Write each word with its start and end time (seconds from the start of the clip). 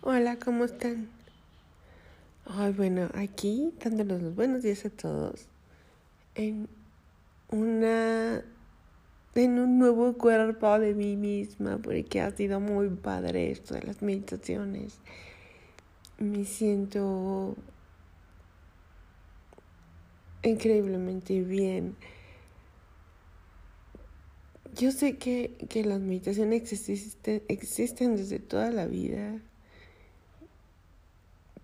Hola, 0.00 0.38
¿cómo 0.38 0.64
están? 0.64 1.08
Ay, 2.46 2.72
bueno, 2.72 3.10
aquí 3.14 3.74
dándoles 3.82 4.22
los 4.22 4.36
buenos 4.36 4.62
días 4.62 4.84
a 4.84 4.90
todos 4.90 5.48
en 6.36 6.68
una 7.50 8.44
en 9.34 9.58
un 9.58 9.78
nuevo 9.80 10.16
cuerpo 10.16 10.78
de 10.78 10.94
mí 10.94 11.16
misma 11.16 11.78
porque 11.78 12.20
ha 12.20 12.30
sido 12.30 12.60
muy 12.60 12.88
padre 12.90 13.50
esto 13.50 13.74
de 13.74 13.82
las 13.82 14.00
meditaciones. 14.00 15.00
Me 16.18 16.44
siento 16.44 17.56
increíblemente 20.44 21.42
bien. 21.42 21.96
Yo 24.76 24.92
sé 24.92 25.16
que, 25.16 25.56
que 25.68 25.84
las 25.84 25.98
meditaciones 25.98 26.72
existen, 26.72 27.42
existen 27.48 28.14
desde 28.14 28.38
toda 28.38 28.70
la 28.70 28.86
vida 28.86 29.40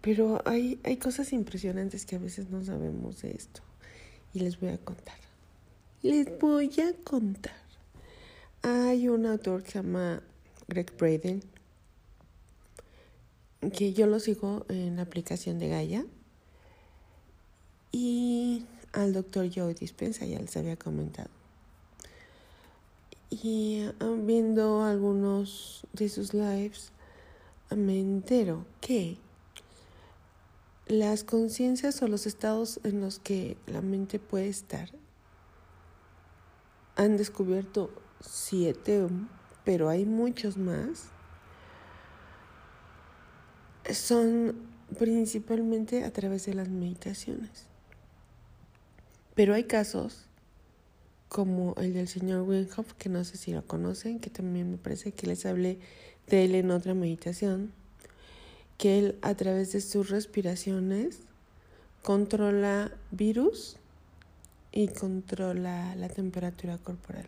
pero 0.05 0.43
hay, 0.45 0.79
hay 0.85 0.99
cosas 0.99 1.33
impresionantes 1.33 2.05
que 2.05 2.17
a 2.17 2.19
veces 2.19 2.51
no 2.51 2.63
sabemos 2.63 3.23
de 3.23 3.31
esto. 3.31 3.63
Y 4.35 4.41
les 4.41 4.61
voy 4.61 4.69
a 4.69 4.77
contar. 4.77 5.17
Les 6.03 6.39
voy 6.39 6.71
a 6.79 6.93
contar. 7.05 7.57
Hay 8.61 9.09
un 9.09 9.25
autor 9.25 9.63
que 9.63 9.71
se 9.71 9.79
llama 9.79 10.23
Greg 10.69 10.95
Braden, 10.99 11.43
que 13.73 13.95
yo 13.95 14.07
lo 14.07 14.21
sigo 14.21 14.67
en 14.69 14.97
la 14.97 15.03
aplicación 15.03 15.59
de 15.59 15.69
Gaia. 15.69 16.05
Y 17.91 18.67
al 18.93 19.15
doctor 19.15 19.49
Joe 19.55 19.73
Dispensa, 19.73 20.27
ya 20.27 20.39
les 20.39 20.55
había 20.59 20.77
comentado. 20.77 21.31
Y 23.31 23.87
ah, 24.01 24.15
viendo 24.19 24.83
algunos 24.83 25.87
de 25.95 26.11
sus 26.11 26.35
lives, 26.35 26.93
me 27.75 27.99
entero 27.99 28.67
que 28.83 29.24
las 30.87 31.25
conciencias 31.25 32.03
o 32.03 32.09
los 32.09 32.27
estados 32.27 32.81
en 32.85 33.01
los 33.01 33.19
que 33.19 33.57
la 33.67 33.81
mente 33.81 34.19
puede 34.19 34.49
estar 34.49 34.91
han 36.97 37.17
descubierto 37.17 37.91
siete, 38.21 39.07
pero 39.65 39.89
hay 39.89 40.05
muchos 40.05 40.57
más. 40.57 41.07
Son 43.91 44.55
principalmente 44.99 46.05
a 46.05 46.13
través 46.13 46.47
de 46.47 46.55
las 46.55 46.69
meditaciones. 46.69 47.67
Pero 49.35 49.55
hay 49.55 49.65
casos 49.65 50.27
como 51.29 51.75
el 51.79 51.95
del 51.95 52.07
señor 52.07 52.43
Winhoff, 52.43 52.93
que 52.93 53.09
no 53.09 53.25
sé 53.25 53.37
si 53.37 53.53
lo 53.53 53.67
conocen, 53.67 54.21
que 54.21 54.31
también 54.31 54.71
me 54.71 54.77
parece 54.77 55.13
que 55.13 55.27
les 55.27 55.45
hablé 55.47 55.81
de 56.29 56.45
él 56.45 56.55
en 56.55 56.71
otra 56.71 56.95
meditación 56.95 57.73
que 58.79 58.99
él 58.99 59.19
a 59.23 59.35
través 59.35 59.73
de 59.73 59.81
sus 59.81 60.11
respiraciones 60.11 61.21
controla 62.03 62.93
virus 63.11 63.77
y 64.73 64.89
controla 64.89 65.95
la 65.97 66.09
temperatura 66.09 66.79
corporal. 66.79 67.27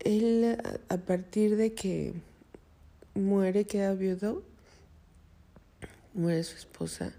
Él 0.00 0.58
a 0.88 0.96
partir 0.96 1.56
de 1.56 1.74
que 1.74 2.14
muere, 3.14 3.66
queda 3.66 3.94
viudo, 3.94 4.42
muere 6.14 6.42
su 6.42 6.56
esposa, 6.56 7.12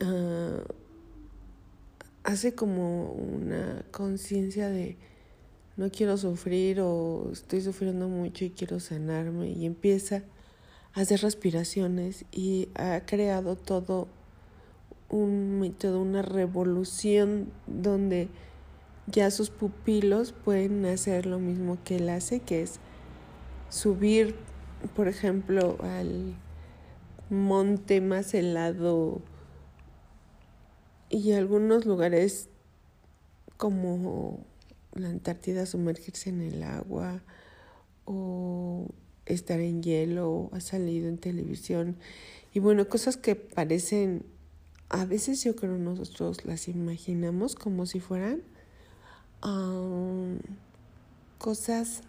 uh, 0.00 0.62
hace 2.22 2.54
como 2.54 3.12
una 3.12 3.84
conciencia 3.90 4.68
de 4.70 4.96
no 5.76 5.90
quiero 5.90 6.16
sufrir 6.16 6.80
o 6.80 7.30
estoy 7.32 7.60
sufriendo 7.60 8.08
mucho 8.08 8.44
y 8.44 8.50
quiero 8.50 8.80
sanarme. 8.80 9.50
Y 9.50 9.66
empieza 9.66 10.22
a 10.94 11.00
hacer 11.00 11.20
respiraciones 11.20 12.24
y 12.30 12.68
ha 12.74 13.00
creado 13.06 13.56
todo 13.56 14.08
un 15.08 15.60
método, 15.60 16.00
una 16.00 16.22
revolución 16.22 17.50
donde 17.66 18.28
ya 19.06 19.30
sus 19.30 19.50
pupilos 19.50 20.32
pueden 20.32 20.86
hacer 20.86 21.26
lo 21.26 21.38
mismo 21.38 21.78
que 21.84 21.96
él 21.96 22.08
hace, 22.08 22.40
que 22.40 22.62
es 22.62 22.78
subir, 23.68 24.36
por 24.94 25.08
ejemplo, 25.08 25.76
al 25.82 26.34
monte 27.30 28.00
más 28.00 28.32
helado. 28.32 29.20
Y 31.10 31.32
algunos 31.32 31.84
lugares 31.84 32.48
como 33.56 34.40
la 34.94 35.08
Antártida 35.08 35.66
sumergirse 35.66 36.30
en 36.30 36.40
el 36.40 36.62
agua 36.62 37.22
o 38.04 38.86
estar 39.26 39.60
en 39.60 39.82
hielo, 39.82 40.50
ha 40.52 40.60
salido 40.60 41.08
en 41.08 41.18
televisión. 41.18 41.96
Y 42.52 42.60
bueno, 42.60 42.88
cosas 42.88 43.16
que 43.16 43.36
parecen, 43.36 44.24
a 44.88 45.04
veces 45.04 45.42
yo 45.42 45.56
creo 45.56 45.76
nosotros 45.76 46.44
las 46.44 46.68
imaginamos 46.68 47.54
como 47.54 47.86
si 47.86 48.00
fueran 48.00 48.42
um, 49.42 50.38
cosas 51.38 52.02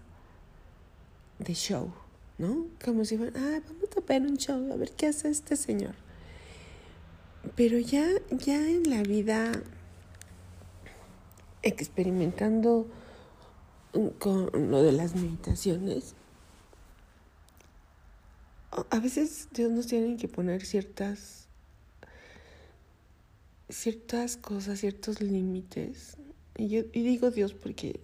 de 1.39 1.53
show, 1.53 1.91
¿no? 2.37 2.67
Como 2.83 3.05
si 3.05 3.17
fueran, 3.17 3.35
ah, 3.37 3.61
vamos 3.65 3.89
a 3.97 4.01
ver 4.01 4.21
un 4.21 4.37
show, 4.37 4.71
a 4.71 4.75
ver 4.75 4.91
qué 4.91 5.07
hace 5.07 5.29
este 5.29 5.55
señor. 5.55 5.95
Pero 7.55 7.77
ya, 7.79 8.07
ya 8.31 8.69
en 8.69 8.89
la 8.89 9.03
vida 9.03 9.51
experimentando 11.65 12.87
con 14.19 14.49
lo 14.69 14.83
de 14.83 14.91
las 14.91 15.15
meditaciones, 15.15 16.15
a 18.89 18.99
veces 18.99 19.47
Dios 19.51 19.71
nos 19.71 19.87
tiene 19.87 20.17
que 20.17 20.27
poner 20.27 20.65
ciertas 20.65 21.47
ciertas 23.69 24.37
cosas, 24.37 24.79
ciertos 24.79 25.21
límites. 25.21 26.17
Y 26.55 26.69
yo 26.69 26.83
y 26.93 27.03
digo 27.03 27.31
Dios 27.31 27.53
porque 27.53 27.99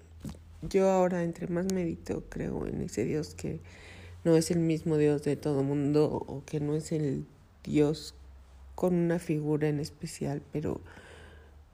yo 0.61 0.89
ahora 0.89 1.23
entre 1.23 1.47
más 1.47 1.71
medito 1.71 2.23
creo 2.29 2.65
en 2.65 2.81
ese 2.81 3.05
Dios 3.05 3.35
que 3.35 3.59
no 4.23 4.35
es 4.35 4.49
el 4.51 4.59
mismo 4.59 4.97
Dios 4.97 5.23
de 5.23 5.35
todo 5.35 5.63
mundo 5.63 6.05
o 6.05 6.43
que 6.45 6.59
no 6.59 6.75
es 6.75 6.91
el 6.91 7.25
Dios 7.63 8.15
con 8.75 8.95
una 8.95 9.19
figura 9.19 9.67
en 9.67 9.79
especial, 9.79 10.41
pero 10.51 10.81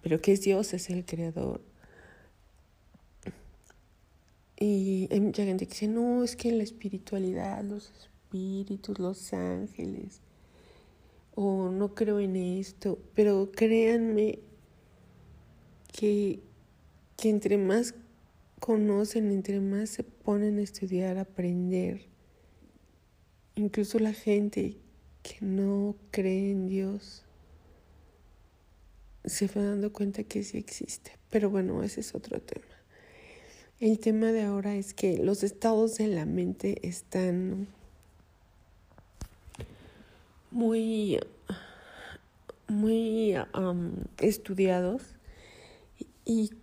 pero 0.02 0.22
que 0.22 0.32
es 0.32 0.42
Dios, 0.42 0.74
es 0.74 0.90
el 0.90 1.06
creador 1.06 1.62
y 4.60 5.08
hay 5.12 5.20
mucha 5.20 5.44
gente 5.44 5.68
que 5.68 5.74
dice, 5.74 5.88
no, 5.88 6.24
es 6.24 6.36
que 6.36 6.52
la 6.52 6.64
espiritualidad, 6.64 7.64
los 7.64 7.92
espíritus, 7.92 8.98
los 8.98 9.34
ángeles, 9.34 10.22
o 11.36 11.70
no 11.70 11.94
creo 11.94 12.20
en 12.20 12.36
esto, 12.36 12.98
pero 13.14 13.52
créanme 13.52 14.40
que, 15.94 16.40
que 17.16 17.30
entre 17.30 17.60
más 17.60 17.94
conocen, 18.60 19.32
entre 19.32 19.60
más 19.60 19.92
se 19.92 20.04
ponen 20.04 20.58
a 20.58 20.64
estudiar, 20.64 21.18
a 21.18 21.22
aprender, 21.22 22.08
incluso 23.56 24.00
la 24.00 24.14
gente 24.14 24.78
que 25.22 25.38
no 25.46 25.96
cree 26.10 26.50
en 26.50 26.68
Dios, 26.68 27.24
se 29.24 29.48
va 29.48 29.62
dando 29.62 29.94
cuenta 29.94 30.24
que 30.24 30.42
sí 30.44 30.58
existe. 30.58 31.12
Pero 31.30 31.50
bueno, 31.50 31.84
ese 31.84 32.00
es 32.00 32.16
otro 32.16 32.42
tema. 32.42 32.77
El 33.80 34.00
tema 34.00 34.32
de 34.32 34.42
ahora 34.42 34.76
es 34.76 34.96
que 34.96 35.20
los 35.20 35.44
estados 35.44 35.98
de 35.98 36.08
la 36.08 36.26
mente 36.26 36.80
están 36.82 37.68
muy, 40.50 41.20
muy 42.68 43.36
estudiados 44.20 45.04
y 46.26 46.54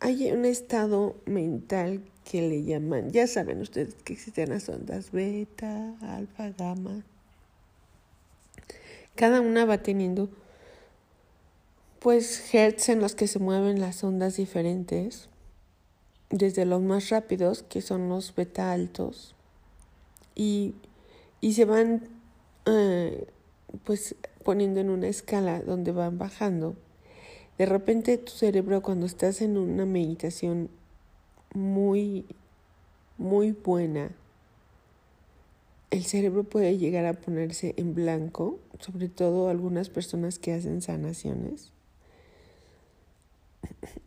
hay 0.00 0.32
un 0.32 0.44
estado 0.44 1.16
mental 1.24 2.02
que 2.30 2.46
le 2.46 2.62
llaman, 2.62 3.10
ya 3.10 3.26
saben 3.26 3.62
ustedes 3.62 3.94
que 4.04 4.12
existen 4.12 4.50
las 4.50 4.68
ondas 4.68 5.12
beta, 5.12 5.94
alfa, 6.02 6.50
gamma. 6.50 7.04
Cada 9.14 9.40
una 9.40 9.64
va 9.64 9.82
teniendo 9.82 10.28
pues 12.00 12.52
hertz 12.52 12.90
en 12.90 13.00
los 13.00 13.14
que 13.14 13.28
se 13.28 13.38
mueven 13.38 13.80
las 13.80 14.04
ondas 14.04 14.36
diferentes 14.36 15.30
desde 16.34 16.64
los 16.64 16.82
más 16.82 17.10
rápidos, 17.10 17.62
que 17.62 17.80
son 17.80 18.08
los 18.08 18.34
beta 18.34 18.72
altos, 18.72 19.36
y, 20.34 20.74
se 21.40 21.64
van 21.64 22.08
eh, 22.66 23.28
pues 23.84 24.16
poniendo 24.42 24.80
en 24.80 24.90
una 24.90 25.06
escala 25.06 25.62
donde 25.62 25.92
van 25.92 26.18
bajando. 26.18 26.74
De 27.56 27.66
repente 27.66 28.18
tu 28.18 28.32
cerebro 28.32 28.82
cuando 28.82 29.06
estás 29.06 29.42
en 29.42 29.56
una 29.56 29.86
meditación 29.86 30.70
muy, 31.54 32.26
muy 33.16 33.52
buena, 33.52 34.10
el 35.90 36.04
cerebro 36.04 36.42
puede 36.42 36.78
llegar 36.78 37.06
a 37.06 37.12
ponerse 37.12 37.74
en 37.76 37.94
blanco, 37.94 38.58
sobre 38.80 39.08
todo 39.08 39.48
algunas 39.48 39.88
personas 39.88 40.40
que 40.40 40.52
hacen 40.52 40.82
sanaciones. 40.82 41.70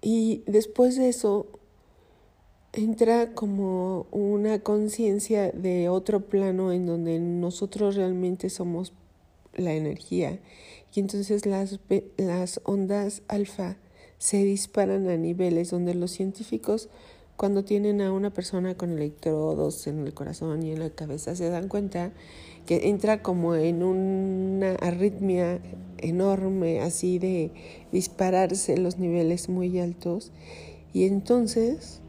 Y 0.02 0.44
después 0.46 0.98
de 0.98 1.08
eso 1.08 1.48
entra 2.78 3.34
como 3.34 4.06
una 4.12 4.60
conciencia 4.60 5.52
de 5.52 5.90
otro 5.90 6.22
plano 6.22 6.72
en 6.72 6.86
donde 6.86 7.20
nosotros 7.20 7.96
realmente 7.96 8.52
somos 8.52 8.94
la 9.56 9.74
energía. 9.74 10.40
Y 10.94 11.00
entonces 11.00 11.48
las, 11.48 11.80
las 12.18 12.62
ondas 12.66 13.24
alfa 13.28 13.78
se 14.20 14.44
disparan 14.44 15.10
a 15.10 15.18
niveles 15.18 15.72
donde 15.72 15.96
los 15.96 16.12
científicos 16.12 16.90
cuando 17.36 17.64
tienen 17.64 18.00
a 18.02 18.12
una 18.12 18.32
persona 18.32 18.76
con 18.76 18.92
electrodos 18.92 19.88
en 19.88 20.06
el 20.06 20.14
corazón 20.14 20.62
y 20.64 20.72
en 20.72 20.80
la 20.80 20.92
cabeza 20.92 21.36
se 21.36 21.50
dan 21.50 21.70
cuenta 21.70 22.12
que 22.68 22.90
entra 22.90 23.24
como 23.24 23.56
en 23.56 23.82
una 23.82 24.76
arritmia 24.76 25.60
enorme 25.98 26.82
así 26.82 27.18
de 27.18 27.52
dispararse 27.92 28.78
los 28.78 29.00
niveles 29.00 29.50
muy 29.50 29.80
altos. 29.80 30.32
Y 30.94 31.06
entonces 31.06 32.02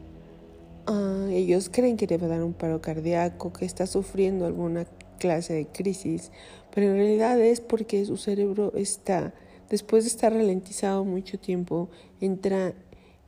uh, 0.89 1.27
ellos 1.29 1.69
creen 1.71 1.97
que 1.97 2.13
a 2.13 2.17
dar 2.17 2.43
un 2.43 2.53
paro 2.53 2.81
cardíaco, 2.81 3.53
que 3.53 3.65
está 3.65 3.87
sufriendo 3.87 4.45
alguna 4.45 4.85
clase 5.19 5.53
de 5.53 5.67
crisis, 5.67 6.31
pero 6.73 6.87
en 6.87 6.95
realidad 6.95 7.39
es 7.39 7.61
porque 7.61 8.05
su 8.05 8.17
cerebro 8.17 8.73
está, 8.75 9.33
después 9.69 10.03
de 10.03 10.09
estar 10.09 10.33
ralentizado 10.33 11.05
mucho 11.05 11.39
tiempo, 11.39 11.89
entra 12.19 12.73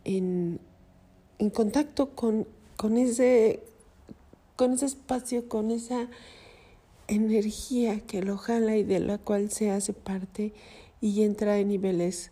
en, 0.03 0.59
en 1.39 1.49
contacto 1.49 2.15
con, 2.15 2.47
con, 2.77 2.97
ese, 2.97 3.61
con 4.55 4.73
ese 4.73 4.87
espacio, 4.87 5.47
con 5.47 5.71
esa 5.71 6.09
energía 7.07 7.99
que 7.99 8.21
lo 8.21 8.37
jala 8.37 8.77
y 8.77 8.83
de 8.83 8.99
la 8.99 9.17
cual 9.17 9.51
se 9.51 9.69
hace 9.69 9.93
parte 9.93 10.53
y 11.01 11.23
entra 11.23 11.57
en 11.59 11.67
niveles 11.67 12.31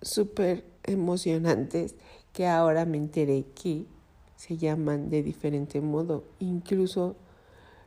súper 0.00 0.64
emocionantes 0.84 1.94
que 2.32 2.46
ahora 2.46 2.84
me 2.84 2.98
enteré 2.98 3.44
que 3.54 3.86
se 4.42 4.56
llaman 4.56 5.08
de 5.08 5.22
diferente 5.22 5.80
modo. 5.80 6.24
Incluso 6.40 7.14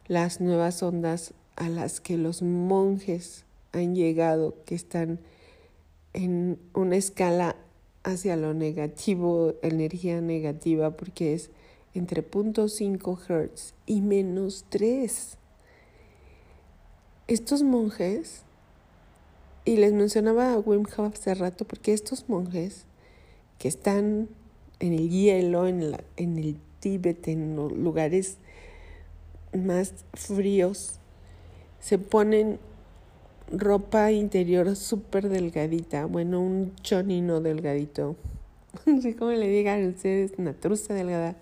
las 0.08 0.40
nuevas 0.40 0.82
ondas 0.84 1.34
a 1.58 1.68
las 1.68 2.00
que 2.00 2.18
los 2.18 2.42
monjes 2.42 3.44
han 3.74 3.94
llegado, 3.94 4.56
que 4.64 4.74
están 4.74 5.20
en 6.14 6.58
una 6.74 6.96
escala 6.96 7.58
hacia 8.06 8.38
lo 8.38 8.54
negativo, 8.54 9.56
energía 9.64 10.22
negativa, 10.22 10.96
porque 10.96 11.34
es 11.34 11.50
entre 11.94 12.26
0.5 12.26 13.18
Hz 13.18 13.74
y 13.86 14.00
menos 14.00 14.64
3. 14.70 15.38
Estos 17.28 17.64
monjes, 17.64 18.44
y 19.66 19.76
les 19.76 19.92
mencionaba 19.92 20.54
a 20.54 20.60
Wim 20.60 20.86
Hof 20.86 21.16
hace 21.16 21.36
rato, 21.36 21.66
porque 21.66 21.92
estos 21.92 22.30
monjes 22.30 22.86
que 23.60 23.68
están 23.68 24.30
en 24.86 24.94
el 24.94 25.10
hielo, 25.10 25.68
en, 25.68 25.92
la, 25.92 26.04
en 26.18 26.38
el 26.38 26.58
Tíbet, 26.80 27.28
en 27.28 27.56
lugares 27.56 28.38
más 29.54 29.94
fríos, 30.14 31.00
se 31.80 31.98
ponen 31.98 32.60
ropa 33.52 34.12
interior 34.12 34.76
súper 34.76 35.30
delgadita, 35.30 36.06
bueno, 36.06 36.42
un 36.42 36.74
chonino 36.82 37.42
delgadito, 37.42 38.16
no 38.86 39.02
sé 39.02 39.16
cómo 39.16 39.32
le 39.32 39.48
digan 39.48 39.88
ustedes, 39.88 40.34
una 40.38 40.54
truza 40.54 40.94
delgada, 40.94 41.36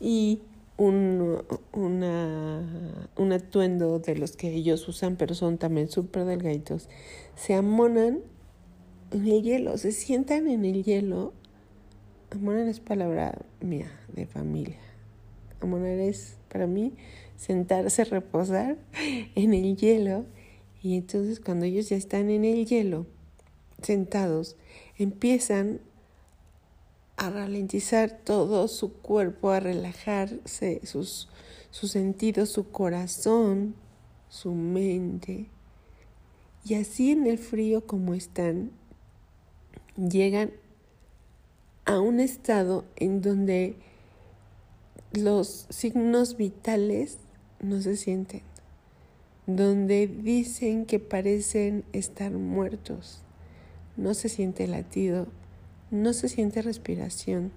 y 0.00 0.40
un, 0.76 1.42
una, 1.72 3.08
un 3.16 3.32
atuendo 3.32 3.98
de 3.98 4.16
los 4.16 4.36
que 4.36 4.52
ellos 4.52 4.86
usan, 4.88 5.16
pero 5.16 5.34
son 5.34 5.58
también 5.58 5.88
súper 5.88 6.24
delgaditos, 6.24 6.88
se 7.34 7.54
amonan 7.54 8.20
en 9.12 9.26
el 9.26 9.42
hielo, 9.42 9.78
se 9.78 9.92
sientan 9.92 10.48
en 10.48 10.64
el 10.64 10.82
hielo. 10.82 11.32
Amonan 12.36 12.68
es 12.68 12.80
palabra 12.80 13.38
mía, 13.62 13.90
de 14.12 14.26
familia. 14.26 14.76
Amonar 15.62 15.98
es, 15.98 16.36
para 16.50 16.66
mí, 16.66 16.92
sentarse, 17.38 18.04
reposar 18.04 18.76
en 19.34 19.54
el 19.54 19.74
hielo. 19.74 20.26
Y 20.82 20.98
entonces 20.98 21.40
cuando 21.40 21.64
ellos 21.64 21.88
ya 21.88 21.96
están 21.96 22.28
en 22.28 22.44
el 22.44 22.66
hielo, 22.66 23.06
sentados, 23.80 24.56
empiezan 24.98 25.80
a 27.16 27.30
ralentizar 27.30 28.20
todo 28.22 28.68
su 28.68 28.92
cuerpo, 28.92 29.48
a 29.48 29.60
relajarse 29.60 30.82
sus, 30.84 31.30
sus 31.70 31.92
sentidos, 31.92 32.50
su 32.50 32.70
corazón, 32.70 33.74
su 34.28 34.52
mente. 34.52 35.48
Y 36.66 36.74
así 36.74 37.12
en 37.12 37.26
el 37.26 37.38
frío 37.38 37.86
como 37.86 38.12
están, 38.12 38.72
llegan 39.96 40.50
a 41.86 42.00
un 42.00 42.20
estado 42.20 42.84
en 42.96 43.22
donde 43.22 43.76
los 45.12 45.66
signos 45.70 46.36
vitales 46.36 47.18
no 47.60 47.80
se 47.80 47.96
sienten, 47.96 48.42
donde 49.46 50.08
dicen 50.08 50.84
que 50.84 50.98
parecen 50.98 51.84
estar 51.92 52.32
muertos, 52.32 53.22
no 53.96 54.14
se 54.14 54.28
siente 54.28 54.66
latido, 54.66 55.28
no 55.90 56.12
se 56.12 56.28
siente 56.28 56.60
respiración, 56.60 57.52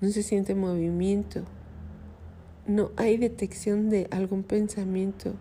no 0.00 0.08
se 0.08 0.22
siente 0.22 0.54
movimiento, 0.54 1.44
no 2.66 2.92
hay 2.96 3.16
detección 3.16 3.90
de 3.90 4.06
algún 4.12 4.44
pensamiento, 4.44 5.34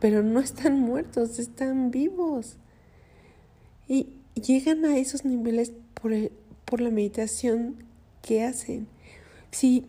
pero 0.00 0.24
no 0.24 0.40
están 0.40 0.80
muertos, 0.80 1.38
están 1.38 1.92
vivos. 1.92 2.56
Y 3.86 4.14
llegan 4.34 4.84
a 4.84 4.96
esos 4.96 5.24
niveles 5.24 5.72
por, 5.94 6.12
por 6.70 6.80
la 6.80 6.90
meditación 6.90 7.84
que 8.22 8.44
hacen. 8.44 8.86
Si, 9.50 9.86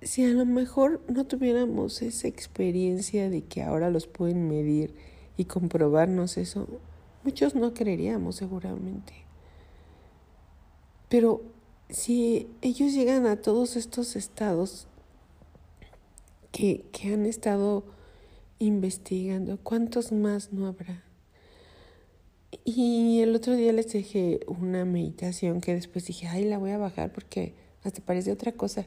si 0.00 0.24
a 0.24 0.28
lo 0.28 0.46
mejor 0.46 1.02
no 1.06 1.26
tuviéramos 1.26 2.00
esa 2.00 2.26
experiencia 2.28 3.28
de 3.28 3.42
que 3.42 3.62
ahora 3.62 3.90
los 3.90 4.06
pueden 4.06 4.48
medir 4.48 4.94
y 5.36 5.44
comprobarnos 5.44 6.38
eso, 6.38 6.66
muchos 7.24 7.54
no 7.54 7.74
creeríamos 7.74 8.36
seguramente. 8.36 9.12
Pero 11.10 11.42
si 11.90 12.48
ellos 12.62 12.94
llegan 12.94 13.26
a 13.26 13.36
todos 13.36 13.76
estos 13.76 14.16
estados 14.16 14.86
que, 16.52 16.86
que 16.90 17.12
han 17.12 17.26
estado 17.26 17.84
investigando, 18.58 19.58
¿cuántos 19.62 20.10
más 20.10 20.54
no 20.54 20.66
habrá? 20.66 21.11
Y 22.64 23.20
el 23.20 23.34
otro 23.34 23.54
día 23.54 23.72
les 23.72 23.92
dejé 23.92 24.40
una 24.46 24.84
meditación 24.84 25.60
que 25.60 25.74
después 25.74 26.06
dije, 26.06 26.28
ay, 26.28 26.44
la 26.44 26.58
voy 26.58 26.70
a 26.70 26.78
bajar 26.78 27.12
porque 27.12 27.54
hasta 27.82 28.02
parece 28.02 28.30
otra 28.32 28.52
cosa. 28.52 28.86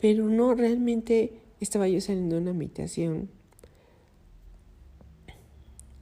Pero 0.00 0.28
no, 0.28 0.54
realmente 0.54 1.40
estaba 1.60 1.88
yo 1.88 2.00
saliendo 2.00 2.36
de 2.36 2.42
una 2.42 2.52
meditación. 2.52 3.30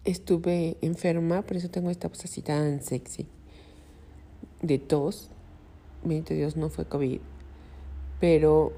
Estuve 0.05 0.77
enferma, 0.81 1.43
por 1.43 1.57
eso 1.57 1.71
tengo 1.71 1.91
esta 1.91 2.09
voz 2.09 2.25
así 2.25 2.43
tan 2.43 2.83
sexy. 2.83 3.27
De 4.63 4.79
tos 4.79 5.31
bendito 6.05 6.35
Dios, 6.35 6.57
no 6.57 6.69
fue 6.69 6.85
COVID, 6.85 7.21
pero 8.21 8.73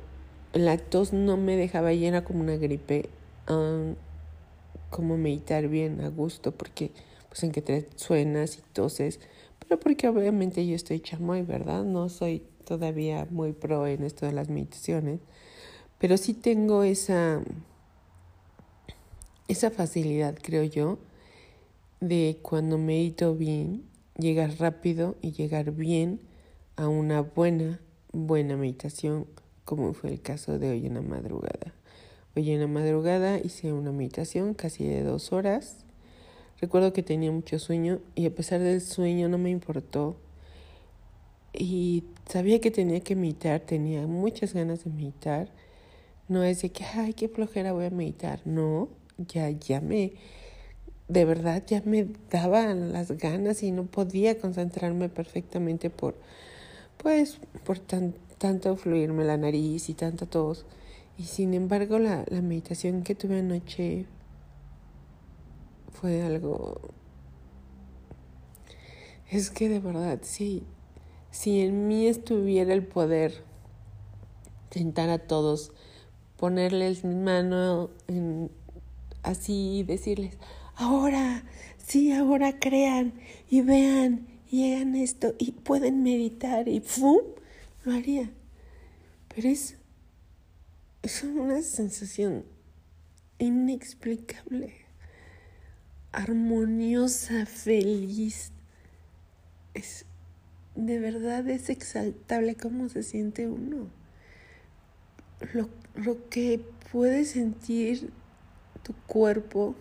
la 0.53 0.79
tos 0.79 1.13
no 1.13 1.37
me 1.37 1.57
dejaba 1.57 1.93
llena 1.93 2.25
como 2.25 2.41
una 2.41 2.57
gripe, 2.57 3.09
como 4.91 5.17
meditar 5.17 5.69
bien 5.69 6.01
a 6.01 6.09
gusto, 6.09 6.53
porque 6.53 6.93
pues 7.37 7.45
en 7.45 7.53
que 7.53 7.61
te 7.61 7.87
suenas 7.97 8.57
y 8.57 8.63
toses, 8.73 9.21
pero 9.59 9.79
porque 9.79 10.09
obviamente 10.09 10.67
yo 10.67 10.75
estoy 10.75 11.01
chamoy, 11.01 11.43
¿verdad? 11.43 11.85
No 11.85 12.09
soy 12.09 12.43
todavía 12.65 13.27
muy 13.31 13.53
pro 13.53 13.87
en 13.87 14.05
esto 14.05 14.25
de 14.25 14.33
las 14.33 14.49
meditaciones, 14.49 15.21
pero 15.99 16.17
sí 16.17 16.33
tengo 16.33 16.83
esa, 16.83 17.43
esa 19.49 19.71
facilidad, 19.71 20.35
creo 20.41 20.65
yo, 20.65 20.99
de 22.01 22.39
cuando 22.41 22.79
medito 22.79 23.35
bien, 23.35 23.83
llegar 24.17 24.59
rápido 24.59 25.17
y 25.21 25.33
llegar 25.33 25.73
bien 25.73 26.21
a 26.77 26.89
una 26.89 27.21
buena, 27.21 27.81
buena 28.13 28.57
meditación, 28.57 29.27
como 29.67 29.93
fue 29.93 30.09
el 30.09 30.23
caso 30.23 30.59
de 30.59 30.71
hoy 30.71 30.87
en 30.87 30.95
la 30.95 31.03
madrugada. 31.03 31.75
Hoy 32.35 32.51
en 32.51 32.61
la 32.61 32.67
madrugada 32.67 33.39
hice 33.39 33.75
una 33.75 33.93
meditación 33.93 34.55
casi 34.55 34.87
de 34.87 35.03
dos 35.03 35.35
horas. 35.35 35.86
Recuerdo 36.61 36.93
que 36.93 37.03
tenía 37.03 37.31
mucho 37.31 37.59
sueño 37.59 38.01
y 38.15 38.27
a 38.27 38.35
pesar 38.35 38.61
del 38.61 38.81
sueño 38.81 39.29
no 39.29 39.39
me 39.39 39.51
importó. 39.51 40.17
Y 41.53 42.05
sabía 42.29 42.61
que 42.61 42.71
tenía 42.71 43.01
que 43.01 43.17
meditar, 43.17 43.61
tenía 43.61 44.07
muchas 44.07 44.55
ganas 44.55 44.85
de 44.85 44.91
meditar. 44.91 45.49
No 46.29 46.43
es 46.43 46.63
de 46.63 46.71
que, 46.71 46.85
ay, 46.85 47.15
qué 47.15 47.29
flojera 47.29 47.73
voy 47.73 47.87
a 47.87 47.91
meditar. 47.91 48.41
No, 48.45 48.89
ya, 49.19 49.51
ya 49.51 49.81
me, 49.81 50.13
de 51.09 51.25
verdad, 51.25 51.63
ya 51.67 51.83
me 51.85 52.09
daban 52.31 52.93
las 52.93 53.13
ganas 53.13 53.63
y 53.63 53.71
no 53.71 53.87
podía 53.87 54.39
concentrarme 54.39 55.09
perfectamente 55.09 55.91
por 55.91 56.15
pues 56.97 57.39
por 57.65 57.79
tan, 57.79 58.15
tanto 58.39 58.77
fluirme 58.77 59.25
la 59.25 59.37
nariz 59.37 59.89
y 59.89 59.95
tanta 59.95 60.27
tos. 60.27 60.65
Y 61.19 61.25
sin 61.25 61.55
embargo 61.55 61.99
la, 61.99 62.25
la 62.29 62.43
meditación 62.43 63.03
que 63.03 63.15
tuve 63.15 63.39
anoche 63.39 64.07
fue 66.01 66.23
algo... 66.23 66.81
Es 69.31 69.51
que 69.51 69.69
de 69.69 69.81
verdad, 69.81 70.21
sí, 70.23 70.63
si 71.31 71.61
en 71.61 71.89
mí 71.89 72.07
estuviera 72.07 72.73
el 72.73 72.87
poder 72.87 73.43
sentar 74.71 75.11
a 75.11 75.19
todos, 75.19 75.73
ponerles 76.37 77.05
mi 77.05 77.17
mano 77.17 77.91
así 79.23 79.79
y 79.79 79.83
decirles, 79.83 80.39
ahora, 80.77 81.45
sí, 81.79 82.13
ahora 82.13 82.59
crean 82.61 83.15
y 83.51 83.63
vean 83.63 84.29
y 84.49 84.73
hagan 84.73 84.95
esto 84.95 85.35
y 85.39 85.53
pueden 85.53 86.03
meditar 86.05 86.69
y 86.69 86.81
¡fum! 86.81 87.19
Lo 87.85 87.93
haría. 87.93 88.31
Pero 89.35 89.49
es, 89.49 89.77
es 91.03 91.25
una 91.25 91.63
sensación 91.63 92.45
inexplicable, 93.39 94.86
armoniosa, 96.13 97.47
feliz. 97.47 98.53
Es, 99.75 100.07
de 100.75 100.99
verdad 100.99 101.49
es 101.49 101.69
exaltable 101.69 102.55
cómo 102.55 102.89
se 102.89 103.03
siente 103.03 103.49
uno. 103.49 103.89
Lo, 105.53 105.69
lo 105.95 106.29
que 106.29 106.65
puede 106.93 107.25
sentir 107.25 108.11
tu 108.83 108.95
cuerpo, 109.07 109.75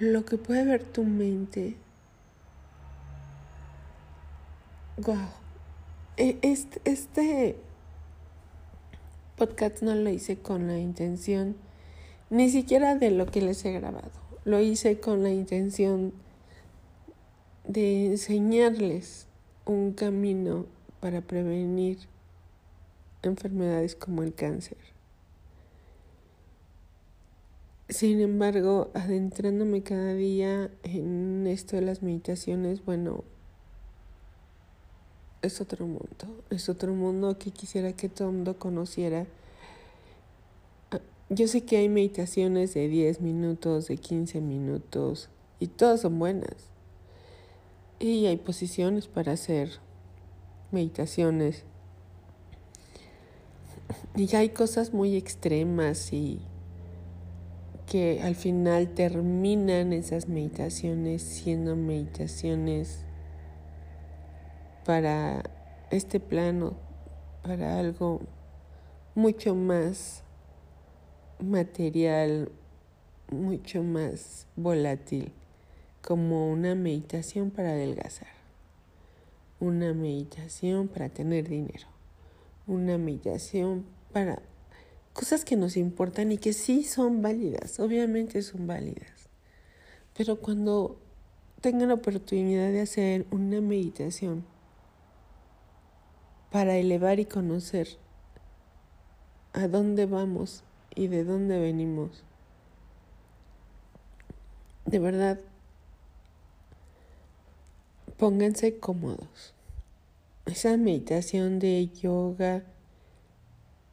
lo 0.00 0.24
que 0.24 0.38
puede 0.38 0.64
ver 0.64 0.84
tu 0.84 1.04
mente. 1.04 1.76
Wow. 4.96 5.28
Este, 6.16 6.80
este 6.84 7.56
podcast 9.36 9.82
no 9.82 9.94
lo 9.94 10.10
hice 10.10 10.38
con 10.38 10.66
la 10.66 10.78
intención 10.78 11.56
ni 12.30 12.50
siquiera 12.50 12.94
de 12.94 13.10
lo 13.10 13.26
que 13.26 13.42
les 13.42 13.64
he 13.64 13.72
grabado. 13.72 14.21
Lo 14.44 14.60
hice 14.60 14.98
con 14.98 15.22
la 15.22 15.30
intención 15.30 16.12
de 17.64 18.06
enseñarles 18.06 19.26
un 19.66 19.92
camino 19.92 20.66
para 21.00 21.20
prevenir 21.20 21.98
enfermedades 23.22 23.94
como 23.94 24.22
el 24.22 24.34
cáncer. 24.34 24.78
Sin 27.88 28.20
embargo, 28.20 28.90
adentrándome 28.94 29.82
cada 29.82 30.14
día 30.14 30.70
en 30.82 31.46
esto 31.46 31.76
de 31.76 31.82
las 31.82 32.02
meditaciones, 32.02 32.84
bueno, 32.84 33.24
es 35.42 35.60
otro 35.60 35.86
mundo, 35.86 36.44
es 36.50 36.68
otro 36.68 36.94
mundo 36.94 37.38
que 37.38 37.50
quisiera 37.50 37.92
que 37.92 38.08
todo 38.08 38.28
el 38.28 38.34
mundo 38.36 38.58
conociera. 38.58 39.26
Yo 41.34 41.48
sé 41.48 41.62
que 41.62 41.78
hay 41.78 41.88
meditaciones 41.88 42.74
de 42.74 42.88
10 42.88 43.22
minutos, 43.22 43.88
de 43.88 43.96
15 43.96 44.42
minutos, 44.42 45.30
y 45.58 45.68
todas 45.68 46.02
son 46.02 46.18
buenas. 46.18 46.68
Y 47.98 48.26
hay 48.26 48.36
posiciones 48.36 49.08
para 49.08 49.32
hacer 49.32 49.70
meditaciones. 50.72 51.64
Y 54.14 54.36
hay 54.36 54.50
cosas 54.50 54.92
muy 54.92 55.16
extremas 55.16 56.12
y 56.12 56.42
que 57.86 58.20
al 58.20 58.34
final 58.34 58.90
terminan 58.90 59.94
esas 59.94 60.28
meditaciones 60.28 61.22
siendo 61.22 61.76
meditaciones 61.76 63.06
para 64.84 65.44
este 65.90 66.20
plano, 66.20 66.74
para 67.42 67.78
algo 67.78 68.20
mucho 69.14 69.54
más 69.54 70.21
material, 71.42 72.50
mucho 73.30 73.82
más 73.82 74.46
volátil 74.56 75.32
como 76.02 76.50
una 76.50 76.74
meditación 76.74 77.50
para 77.50 77.70
adelgazar, 77.70 78.28
una 79.60 79.94
meditación 79.94 80.88
para 80.88 81.08
tener 81.08 81.48
dinero, 81.48 81.86
una 82.66 82.98
meditación 82.98 83.84
para 84.12 84.42
cosas 85.12 85.44
que 85.44 85.56
nos 85.56 85.76
importan 85.76 86.32
y 86.32 86.38
que 86.38 86.52
sí 86.52 86.84
son 86.84 87.22
válidas, 87.22 87.78
obviamente 87.80 88.42
son 88.42 88.66
válidas. 88.66 89.28
Pero 90.16 90.40
cuando 90.40 90.98
tengan 91.60 91.88
la 91.88 91.94
oportunidad 91.94 92.70
de 92.70 92.80
hacer 92.80 93.26
una 93.30 93.60
meditación 93.60 94.44
para 96.50 96.76
elevar 96.76 97.20
y 97.20 97.24
conocer 97.24 97.88
a 99.52 99.68
dónde 99.68 100.06
vamos 100.06 100.64
y 100.94 101.08
de 101.08 101.24
dónde 101.24 101.58
venimos, 101.58 102.24
de 104.86 104.98
verdad 104.98 105.38
Pónganse 108.22 108.78
cómodos. 108.78 109.52
Esa 110.46 110.76
meditación 110.76 111.58
de 111.58 111.88
yoga 111.88 112.62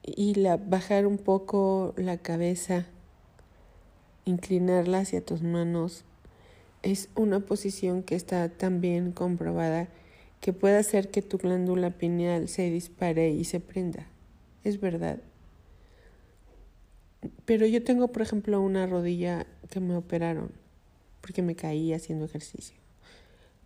y 0.04 0.36
la, 0.36 0.58
bajar 0.58 1.08
un 1.08 1.18
poco 1.18 1.96
la 1.98 2.18
cabeza, 2.20 2.86
inclinarla 4.26 5.00
hacia 5.00 5.26
tus 5.26 5.42
manos, 5.42 6.04
es 6.84 7.10
una 7.16 7.40
posición 7.40 8.04
que 8.04 8.14
está 8.14 8.50
tan 8.50 8.82
bien 8.82 9.14
comprobada 9.14 9.88
que 10.42 10.54
puede 10.54 10.78
hacer 10.78 11.10
que 11.10 11.24
tu 11.24 11.40
glándula 11.40 11.90
pineal 11.90 12.50
se 12.50 12.70
dispare 12.70 13.32
y 13.32 13.46
se 13.46 13.60
prenda. 13.60 14.06
Es 14.64 14.80
verdad. 14.80 15.18
Pero 17.46 17.66
yo 17.66 17.84
tengo, 17.84 18.10
por 18.10 18.22
ejemplo, 18.22 18.62
una 18.62 18.88
rodilla 18.88 19.46
que 19.70 19.80
me 19.80 19.96
operaron 19.96 20.52
porque 21.22 21.42
me 21.42 21.56
caí 21.56 21.94
haciendo 21.94 22.26
ejercicio. 22.26 22.78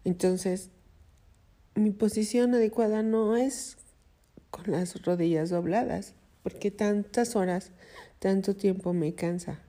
Entonces, 0.04 0.70
mi 1.76 1.92
posición 1.92 2.54
adecuada 2.54 3.04
no 3.04 3.38
es 3.38 3.78
con 4.50 4.72
las 4.72 5.02
rodillas 5.04 5.50
dobladas, 5.50 6.14
porque 6.44 6.72
tantas 6.72 7.36
horas, 7.36 7.72
tanto 8.20 8.56
tiempo 8.56 8.94
me 8.94 9.14
cansa. 9.14 9.60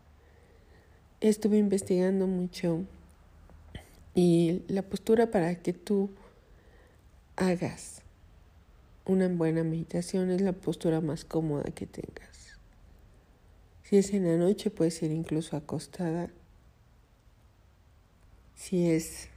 Estuve 1.20 1.56
investigando 1.56 2.26
mucho 2.26 2.84
y 4.14 4.62
la 4.68 4.82
postura 4.82 5.30
para 5.30 5.54
que 5.56 5.72
tú 5.72 6.10
hagas 7.36 8.02
una 9.06 9.28
buena 9.28 9.64
meditación 9.64 10.30
es 10.30 10.40
la 10.40 10.52
postura 10.52 11.00
más 11.00 11.24
cómoda 11.24 11.64
que 11.74 11.86
tengas. 11.86 12.33
Si 13.94 13.98
es 13.98 14.12
en 14.12 14.26
la 14.26 14.36
noche, 14.36 14.70
puede 14.70 14.90
ser 14.90 15.12
incluso 15.12 15.56
acostada. 15.56 16.28
Si 18.56 18.90
es 18.90 19.28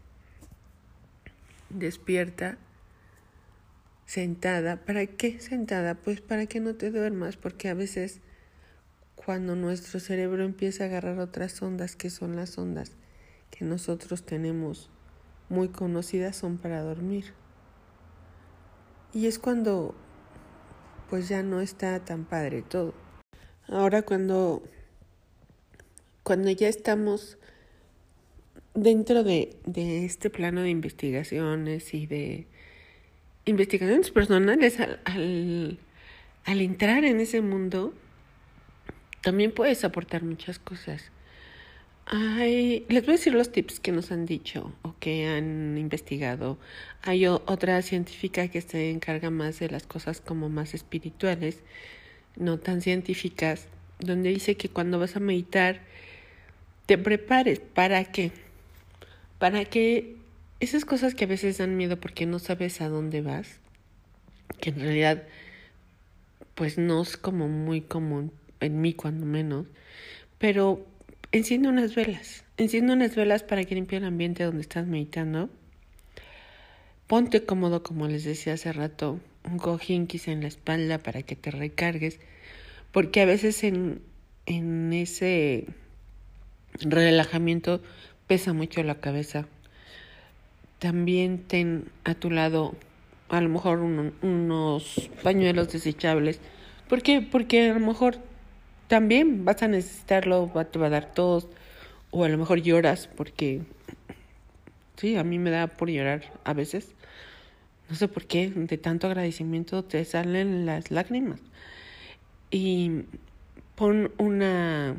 despierta, 1.69 2.57
sentada. 4.07 4.77
¿Para 4.77 5.05
qué 5.05 5.39
sentada? 5.39 5.93
Pues 5.93 6.21
para 6.21 6.47
que 6.47 6.59
no 6.59 6.73
te 6.73 6.89
duermas, 6.89 7.37
porque 7.37 7.69
a 7.69 7.75
veces 7.75 8.19
cuando 9.13 9.55
nuestro 9.55 9.99
cerebro 9.99 10.43
empieza 10.43 10.85
a 10.85 10.87
agarrar 10.87 11.19
otras 11.19 11.61
ondas, 11.61 11.95
que 11.95 12.09
son 12.09 12.35
las 12.35 12.57
ondas 12.57 12.93
que 13.51 13.63
nosotros 13.63 14.25
tenemos 14.25 14.89
muy 15.49 15.69
conocidas, 15.69 16.35
son 16.35 16.57
para 16.57 16.81
dormir. 16.81 17.25
Y 19.13 19.27
es 19.27 19.37
cuando 19.37 19.93
pues 21.11 21.29
ya 21.29 21.43
no 21.43 21.61
está 21.61 22.03
tan 22.03 22.25
padre 22.25 22.63
todo. 22.63 23.06
Ahora 23.67 24.01
cuando 24.01 24.63
cuando 26.23 26.51
ya 26.51 26.67
estamos 26.67 27.37
dentro 28.73 29.23
de, 29.23 29.55
de, 29.65 30.03
este 30.03 30.29
plano 30.29 30.61
de 30.61 30.69
investigaciones 30.69 31.93
y 31.93 32.05
de 32.05 32.47
investigaciones 33.45 34.11
personales, 34.11 34.77
al, 34.81 34.99
al, 35.05 35.79
al 36.43 36.61
entrar 36.61 37.05
en 37.05 37.21
ese 37.21 37.39
mundo, 37.39 37.93
también 39.21 39.53
puedes 39.53 39.85
aportar 39.85 40.23
muchas 40.23 40.59
cosas. 40.59 41.11
Ay, 42.05 42.85
les 42.87 43.03
voy 43.03 43.15
a 43.15 43.17
decir 43.17 43.33
los 43.33 43.51
tips 43.51 43.79
que 43.79 43.91
nos 43.91 44.11
han 44.11 44.25
dicho 44.25 44.73
o 44.81 44.95
que 44.99 45.27
han 45.27 45.77
investigado. 45.77 46.57
Hay 47.01 47.25
otra 47.27 47.81
científica 47.81 48.47
que 48.47 48.61
se 48.61 48.91
encarga 48.91 49.29
más 49.29 49.59
de 49.59 49.69
las 49.69 49.87
cosas 49.87 50.21
como 50.21 50.49
más 50.49 50.73
espirituales, 50.73 51.63
no 52.37 52.59
tan 52.59 52.81
científicas, 52.81 53.67
donde 53.99 54.29
dice 54.29 54.55
que 54.55 54.69
cuando 54.69 54.99
vas 54.99 55.15
a 55.15 55.19
meditar, 55.19 55.81
te 56.85 56.97
prepares 56.97 57.59
para 57.59 58.03
que 58.05 58.31
para 59.39 59.65
que 59.65 60.15
esas 60.59 60.85
cosas 60.85 61.13
que 61.13 61.25
a 61.25 61.27
veces 61.27 61.59
dan 61.59 61.77
miedo 61.77 61.99
porque 61.99 62.25
no 62.25 62.39
sabes 62.39 62.81
a 62.81 62.89
dónde 62.89 63.21
vas, 63.21 63.59
que 64.59 64.71
en 64.71 64.79
realidad 64.79 65.23
pues 66.55 66.79
no 66.79 67.03
es 67.03 67.17
como 67.17 67.47
muy 67.47 67.81
común 67.81 68.31
en 68.59 68.81
mí 68.81 68.93
cuando 68.93 69.25
menos, 69.27 69.67
pero 70.39 70.85
enciende 71.31 71.69
unas 71.69 71.93
velas, 71.93 72.43
enciende 72.57 72.93
unas 72.93 73.15
velas 73.15 73.43
para 73.43 73.63
que 73.63 73.75
limpie 73.75 73.99
el 73.99 74.05
ambiente 74.05 74.43
donde 74.43 74.61
estás 74.61 74.87
meditando. 74.87 75.49
Ponte 77.05 77.45
cómodo, 77.45 77.83
como 77.83 78.07
les 78.07 78.23
decía 78.23 78.53
hace 78.53 78.73
rato, 78.73 79.19
un 79.47 79.57
cojín 79.57 80.07
quizá 80.07 80.31
en 80.31 80.41
la 80.41 80.47
espalda 80.47 80.97
para 80.99 81.23
que 81.23 81.35
te 81.35 81.51
recargues, 81.51 82.19
porque 82.91 83.21
a 83.21 83.25
veces 83.25 83.63
en, 83.63 84.01
en 84.45 84.93
ese 84.93 85.65
relajamiento 86.79 87.81
pesa 88.27 88.53
mucho 88.53 88.83
la 88.83 88.95
cabeza. 88.95 89.47
También 90.79 91.39
ten 91.39 91.85
a 92.03 92.13
tu 92.13 92.29
lado 92.29 92.75
a 93.29 93.41
lo 93.41 93.49
mejor 93.49 93.79
unos 93.79 95.09
pañuelos 95.23 95.71
desechables 95.71 96.39
¿Por 96.87 97.01
qué? 97.01 97.21
Porque 97.21 97.69
a 97.69 97.73
lo 97.73 97.81
mejor 97.81 98.17
también 98.87 99.43
vas 99.43 99.61
a 99.61 99.67
necesitarlo, 99.67 100.49
te 100.71 100.79
va 100.79 100.87
a 100.87 100.89
dar 100.89 101.13
tos, 101.13 101.47
o 102.11 102.23
a 102.23 102.29
lo 102.29 102.37
mejor 102.37 102.61
lloras 102.61 103.09
porque, 103.13 103.61
sí, 104.95 105.17
a 105.17 105.23
mí 105.25 105.37
me 105.37 105.49
da 105.49 105.67
por 105.67 105.89
llorar 105.89 106.23
a 106.45 106.53
veces. 106.53 106.93
No 107.89 107.95
sé 107.95 108.07
por 108.07 108.25
qué, 108.25 108.49
de 108.49 108.77
tanto 108.77 109.07
agradecimiento 109.07 109.83
te 109.83 110.03
salen 110.03 110.65
las 110.65 110.91
lágrimas. 110.91 111.39
Y 112.51 113.03
pon 113.75 114.11
una 114.17 114.97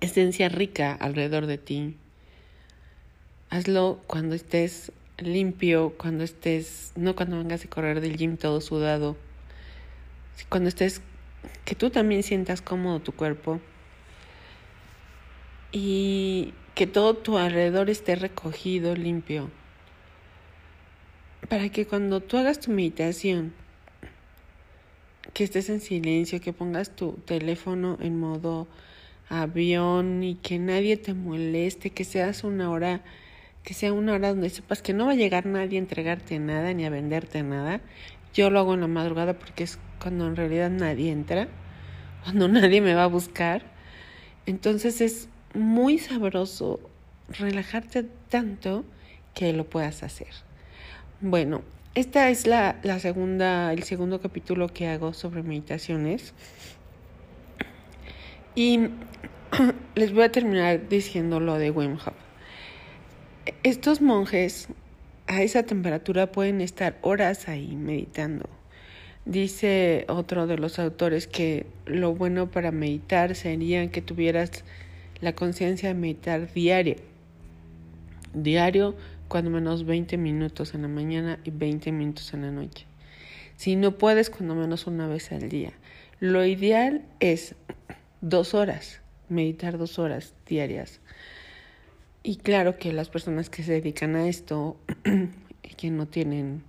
esencia 0.00 0.48
rica 0.48 0.92
alrededor 0.92 1.46
de 1.46 1.58
ti. 1.58 1.96
Hazlo 3.50 4.00
cuando 4.06 4.34
estés 4.34 4.92
limpio, 5.18 5.94
cuando 5.96 6.24
estés, 6.24 6.92
no 6.96 7.14
cuando 7.14 7.38
vengas 7.38 7.64
a 7.64 7.68
correr 7.68 8.00
del 8.00 8.16
gym 8.16 8.36
todo 8.36 8.60
sudado, 8.60 9.16
cuando 10.48 10.68
estés, 10.68 11.02
que 11.64 11.74
tú 11.74 11.90
también 11.90 12.22
sientas 12.22 12.62
cómodo 12.62 13.00
tu 13.00 13.12
cuerpo 13.12 13.60
y 15.72 16.54
que 16.74 16.86
todo 16.86 17.14
tu 17.14 17.38
alrededor 17.38 17.90
esté 17.90 18.14
recogido, 18.14 18.94
limpio, 18.94 19.50
para 21.50 21.68
que 21.68 21.84
cuando 21.84 22.20
tú 22.20 22.36
hagas 22.36 22.60
tu 22.60 22.70
meditación, 22.70 23.52
que 25.34 25.42
estés 25.42 25.68
en 25.68 25.80
silencio, 25.80 26.40
que 26.40 26.52
pongas 26.52 26.94
tu 26.94 27.14
teléfono 27.24 27.98
en 28.00 28.20
modo 28.20 28.68
avión 29.28 30.22
y 30.22 30.36
que 30.36 30.60
nadie 30.60 30.96
te 30.96 31.12
moleste, 31.12 31.90
que 31.90 32.04
seas 32.04 32.44
una 32.44 32.70
hora 32.70 33.02
que 33.64 33.74
sea 33.74 33.92
una 33.92 34.12
hora 34.14 34.28
donde 34.28 34.48
sepas 34.48 34.80
que 34.80 34.94
no 34.94 35.06
va 35.06 35.12
a 35.12 35.16
llegar 35.16 35.44
nadie 35.44 35.76
a 35.76 35.82
entregarte 35.82 36.38
nada 36.38 36.72
ni 36.72 36.86
a 36.86 36.90
venderte 36.90 37.42
nada. 37.42 37.80
Yo 38.32 38.48
lo 38.48 38.60
hago 38.60 38.74
en 38.74 38.80
la 38.82 38.86
madrugada 38.86 39.34
porque 39.34 39.64
es 39.64 39.78
cuando 40.00 40.28
en 40.28 40.36
realidad 40.36 40.70
nadie 40.70 41.10
entra, 41.10 41.48
cuando 42.22 42.46
nadie 42.48 42.80
me 42.80 42.94
va 42.94 43.04
a 43.04 43.08
buscar. 43.08 43.62
Entonces 44.46 45.00
es 45.00 45.28
muy 45.52 45.98
sabroso 45.98 46.78
relajarte 47.28 48.04
tanto 48.28 48.84
que 49.34 49.52
lo 49.52 49.68
puedas 49.68 50.04
hacer. 50.04 50.49
Bueno, 51.22 51.60
esta 51.94 52.30
es 52.30 52.46
la, 52.46 52.80
segunda, 52.98 53.74
el 53.74 53.82
segundo 53.82 54.22
capítulo 54.22 54.68
que 54.68 54.88
hago 54.88 55.12
sobre 55.12 55.42
meditaciones. 55.42 56.32
Y 58.54 58.88
les 59.96 60.14
voy 60.14 60.22
a 60.22 60.32
terminar 60.32 60.88
diciendo 60.88 61.38
lo 61.38 61.58
de 61.58 61.70
Wim 61.72 61.96
Hof. 61.96 62.14
Estos 63.64 64.00
monjes 64.00 64.68
a 65.26 65.42
esa 65.42 65.64
temperatura 65.64 66.32
pueden 66.32 66.62
estar 66.62 66.96
horas 67.02 67.48
ahí 67.48 67.76
meditando. 67.76 68.48
Dice 69.26 70.06
otro 70.08 70.46
de 70.46 70.56
los 70.56 70.78
autores 70.78 71.26
que 71.26 71.66
lo 71.84 72.14
bueno 72.14 72.50
para 72.50 72.70
meditar 72.70 73.34
sería 73.34 73.86
que 73.90 74.00
tuvieras 74.00 74.64
la 75.20 75.34
conciencia 75.34 75.90
de 75.90 75.94
meditar 75.96 76.50
diario. 76.54 76.96
Diario, 78.32 78.94
cuando 79.30 79.48
menos 79.48 79.86
20 79.86 80.18
minutos 80.18 80.74
en 80.74 80.82
la 80.82 80.88
mañana 80.88 81.38
y 81.44 81.50
20 81.50 81.92
minutos 81.92 82.34
en 82.34 82.42
la 82.42 82.50
noche. 82.50 82.84
Si 83.54 83.76
no 83.76 83.96
puedes, 83.96 84.28
cuando 84.28 84.56
menos 84.56 84.88
una 84.88 85.06
vez 85.06 85.30
al 85.30 85.48
día. 85.48 85.70
Lo 86.18 86.44
ideal 86.44 87.06
es 87.20 87.54
dos 88.20 88.54
horas, 88.54 89.00
meditar 89.28 89.78
dos 89.78 90.00
horas 90.00 90.34
diarias. 90.46 91.00
Y 92.24 92.38
claro 92.38 92.76
que 92.76 92.92
las 92.92 93.08
personas 93.08 93.48
que 93.50 93.62
se 93.62 93.74
dedican 93.74 94.16
a 94.16 94.28
esto 94.28 94.76
y 95.62 95.74
que 95.76 95.90
no 95.90 96.08
tienen 96.08 96.64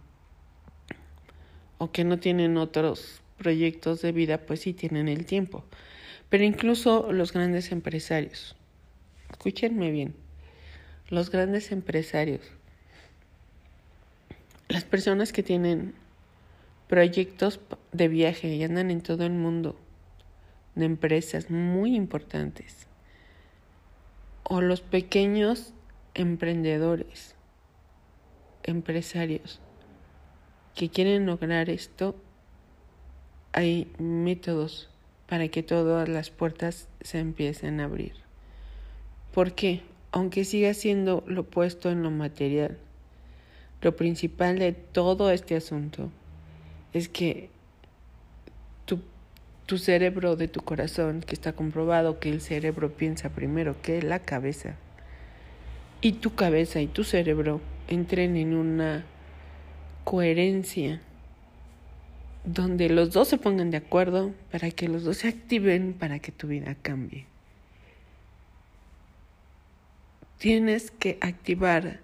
o 1.79 1.91
que 1.91 2.03
no 2.03 2.19
tienen 2.19 2.57
otros 2.57 3.23
proyectos 3.39 4.03
de 4.03 4.11
vida, 4.11 4.37
pues 4.37 4.59
sí 4.59 4.73
tienen 4.73 5.07
el 5.07 5.25
tiempo. 5.25 5.65
Pero 6.29 6.43
incluso 6.43 7.11
los 7.11 7.33
grandes 7.33 7.71
empresarios, 7.71 8.55
escúchenme 9.31 9.89
bien, 9.89 10.13
los 11.09 11.29
grandes 11.29 11.71
empresarios, 11.71 12.41
las 14.71 14.85
personas 14.85 15.33
que 15.33 15.43
tienen 15.43 15.93
proyectos 16.87 17.59
de 17.91 18.07
viaje 18.07 18.55
y 18.55 18.63
andan 18.63 18.89
en 18.89 19.01
todo 19.01 19.25
el 19.25 19.33
mundo, 19.33 19.77
de 20.75 20.85
empresas 20.85 21.49
muy 21.49 21.95
importantes, 21.95 22.87
o 24.43 24.61
los 24.61 24.81
pequeños 24.81 25.73
emprendedores, 26.13 27.35
empresarios 28.63 29.59
que 30.75 30.89
quieren 30.89 31.25
lograr 31.25 31.69
esto, 31.69 32.15
hay 33.51 33.91
métodos 33.99 34.89
para 35.27 35.49
que 35.49 35.63
todas 35.63 36.07
las 36.07 36.29
puertas 36.29 36.87
se 37.01 37.19
empiecen 37.19 37.81
a 37.81 37.85
abrir. 37.85 38.13
Porque, 39.33 39.81
aunque 40.11 40.45
siga 40.45 40.73
siendo 40.73 41.23
lo 41.27 41.41
opuesto 41.41 41.89
en 41.89 42.03
lo 42.03 42.11
material, 42.11 42.77
lo 43.81 43.95
principal 43.95 44.59
de 44.59 44.73
todo 44.73 45.31
este 45.31 45.55
asunto 45.55 46.09
es 46.93 47.09
que 47.09 47.49
tu 49.71 49.77
cerebro 49.77 50.35
de 50.35 50.49
tu 50.49 50.59
corazón, 50.59 51.21
que 51.21 51.33
está 51.33 51.53
comprobado 51.53 52.19
que 52.19 52.27
el 52.27 52.41
cerebro 52.41 52.91
piensa 52.91 53.29
primero 53.29 53.81
que 53.81 54.01
la 54.01 54.19
cabeza, 54.19 54.75
y 56.01 56.11
tu 56.11 56.35
cabeza 56.35 56.81
y 56.81 56.87
tu 56.87 57.05
cerebro 57.05 57.61
entren 57.87 58.35
en 58.35 58.53
una 58.53 59.05
coherencia 60.03 60.99
donde 62.43 62.89
los 62.89 63.13
dos 63.13 63.29
se 63.29 63.37
pongan 63.37 63.71
de 63.71 63.77
acuerdo 63.77 64.33
para 64.51 64.71
que 64.71 64.89
los 64.89 65.05
dos 65.05 65.19
se 65.19 65.29
activen 65.29 65.93
para 65.93 66.19
que 66.19 66.33
tu 66.33 66.47
vida 66.47 66.75
cambie. 66.81 67.25
Tienes 70.37 70.91
que 70.91 71.17
activar 71.21 72.01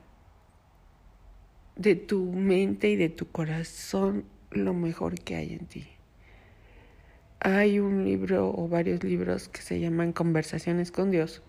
de 1.77 1.95
tu 1.95 2.23
mente 2.31 2.89
y 2.89 2.95
de 2.95 3.09
tu 3.09 3.27
corazón 3.27 4.25
lo 4.51 4.73
mejor 4.73 5.19
que 5.19 5.35
hay 5.35 5.53
en 5.53 5.65
ti. 5.67 5.87
Hay 7.39 7.79
un 7.79 8.03
libro 8.03 8.49
o 8.49 8.67
varios 8.67 9.03
libros 9.03 9.47
que 9.47 9.61
se 9.61 9.79
llaman 9.79 10.11
Conversaciones 10.11 10.91
con 10.91 11.11
Dios, 11.11 11.43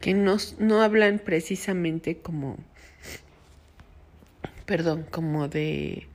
que 0.00 0.14
no, 0.14 0.36
no 0.58 0.82
hablan 0.82 1.18
precisamente 1.18 2.18
como, 2.18 2.56
perdón, 4.66 5.04
como 5.10 5.48
de 5.48 6.06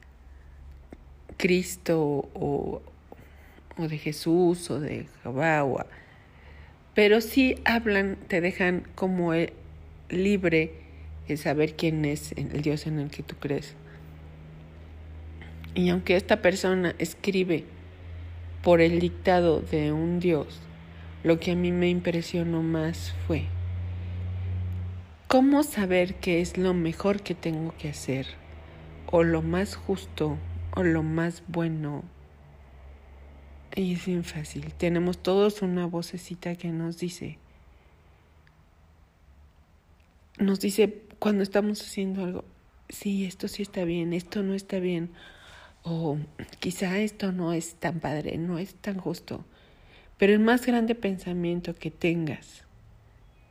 Cristo 1.35 2.29
o, 2.33 2.81
o 3.77 3.87
de 3.87 3.97
Jesús 3.97 4.71
o 4.71 4.79
de 4.79 5.07
Jehová, 5.23 5.85
pero 6.95 7.19
sí 7.19 7.55
hablan, 7.65 8.17
te 8.27 8.39
dejan 8.39 8.87
como 8.95 9.33
libre 10.09 10.86
de 11.27 11.37
saber 11.37 11.75
quién 11.75 12.05
es 12.05 12.31
el 12.33 12.61
Dios 12.61 12.87
en 12.87 12.99
el 12.99 13.09
que 13.09 13.23
tú 13.23 13.35
crees. 13.39 13.75
Y 15.75 15.89
aunque 15.89 16.15
esta 16.15 16.41
persona 16.41 16.95
escribe 16.97 17.65
por 18.63 18.81
el 18.81 18.99
dictado 18.99 19.61
de 19.61 19.91
un 19.91 20.19
Dios, 20.19 20.59
lo 21.23 21.39
que 21.39 21.51
a 21.51 21.55
mí 21.55 21.71
me 21.71 21.89
impresionó 21.89 22.63
más 22.63 23.13
fue 23.27 23.45
cómo 25.27 25.63
saber 25.63 26.15
qué 26.15 26.41
es 26.41 26.57
lo 26.57 26.73
mejor 26.73 27.21
que 27.21 27.35
tengo 27.35 27.75
que 27.77 27.89
hacer, 27.89 28.27
o 29.07 29.23
lo 29.23 29.41
más 29.41 29.75
justo, 29.75 30.37
o 30.75 30.83
lo 30.83 31.03
más 31.03 31.43
bueno. 31.47 32.03
Y 33.75 33.93
es 33.93 34.05
bien 34.05 34.23
fácil. 34.23 34.73
Tenemos 34.73 35.17
todos 35.17 35.61
una 35.61 35.85
vocecita 35.85 36.55
que 36.55 36.69
nos 36.69 36.97
dice, 36.97 37.37
nos 40.39 40.59
dice 40.59 41.06
cuando 41.19 41.43
estamos 41.43 41.81
haciendo 41.81 42.23
algo, 42.23 42.45
sí, 42.89 43.25
esto 43.25 43.47
sí 43.47 43.61
está 43.63 43.83
bien, 43.83 44.13
esto 44.13 44.43
no 44.43 44.53
está 44.53 44.79
bien, 44.79 45.11
o 45.83 46.17
quizá 46.59 46.99
esto 46.99 47.31
no 47.31 47.53
es 47.53 47.75
tan 47.75 47.99
padre, 47.99 48.37
no 48.37 48.59
es 48.59 48.75
tan 48.75 48.97
justo, 48.97 49.45
pero 50.17 50.33
el 50.33 50.39
más 50.39 50.65
grande 50.65 50.95
pensamiento 50.95 51.75
que 51.75 51.91
tengas, 51.91 52.63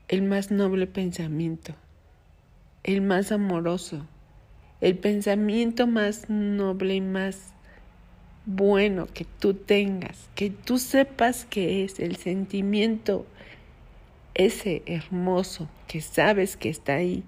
el 0.09 0.23
más 0.23 0.51
noble 0.51 0.87
pensamiento, 0.87 1.75
el 2.83 3.01
más 3.01 3.33
amoroso, 3.33 4.07
el 4.81 4.97
pensamiento 4.99 5.87
más 5.87 6.29
noble 6.29 6.97
y 6.97 7.01
más 7.01 7.53
bueno 8.45 9.07
que 9.13 9.25
tú 9.25 9.55
tengas, 9.55 10.29
que 10.35 10.51
tú 10.51 10.79
sepas 10.79 11.45
que 11.47 11.85
es 11.85 11.99
el 11.99 12.17
sentimiento 12.17 13.27
ese 14.35 14.83
hermoso 14.87 15.69
que 15.89 16.01
sabes 16.01 16.57
que 16.57 16.69
está 16.69 16.95
ahí. 16.97 17.25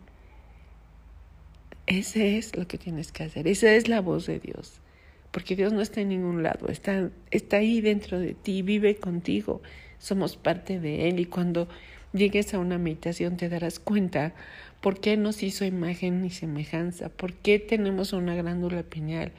Ese 1.89 2.37
es 2.37 2.55
lo 2.55 2.69
que 2.69 2.77
tienes 2.77 3.13
que 3.13 3.23
hacer, 3.23 3.49
esa 3.49 3.73
es 3.73 3.89
la 3.89 4.03
voz 4.03 4.27
de 4.27 4.39
Dios. 4.39 4.83
Porque 5.31 5.57
Dios 5.57 5.73
no 5.73 5.81
está 5.81 6.03
en 6.03 6.11
ningún 6.11 6.43
lado, 6.43 6.69
está, 6.69 7.09
está 7.31 7.57
ahí 7.57 7.81
dentro 7.81 8.19
de 8.21 8.35
ti, 8.35 8.61
vive 8.61 8.97
contigo, 8.97 9.63
somos 9.99 10.37
parte 10.37 10.81
de 10.81 11.09
Él. 11.09 11.19
Y 11.19 11.25
cuando 11.25 11.67
llegues 12.13 12.53
a 12.53 12.59
una 12.59 12.77
meditación 12.77 13.39
te 13.39 13.49
darás 13.49 13.79
cuenta 13.79 14.35
por 14.83 15.01
qué 15.01 15.17
nos 15.17 15.43
hizo 15.43 15.65
imagen 15.65 16.27
y 16.27 16.31
semejanza, 16.31 17.09
por 17.09 17.33
qué 17.33 17.59
tenemos 17.59 18.13
una 18.13 18.35
glándula 18.35 18.83
pineal. 18.83 19.33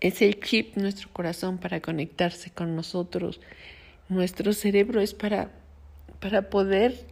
Es 0.00 0.22
el 0.22 0.40
chip 0.40 0.78
nuestro 0.78 1.10
corazón 1.12 1.58
para 1.58 1.80
conectarse 1.80 2.50
con 2.50 2.74
nosotros. 2.74 3.42
Nuestro 4.08 4.54
cerebro 4.54 5.02
es 5.02 5.12
para, 5.12 5.50
para 6.20 6.48
poder 6.48 7.04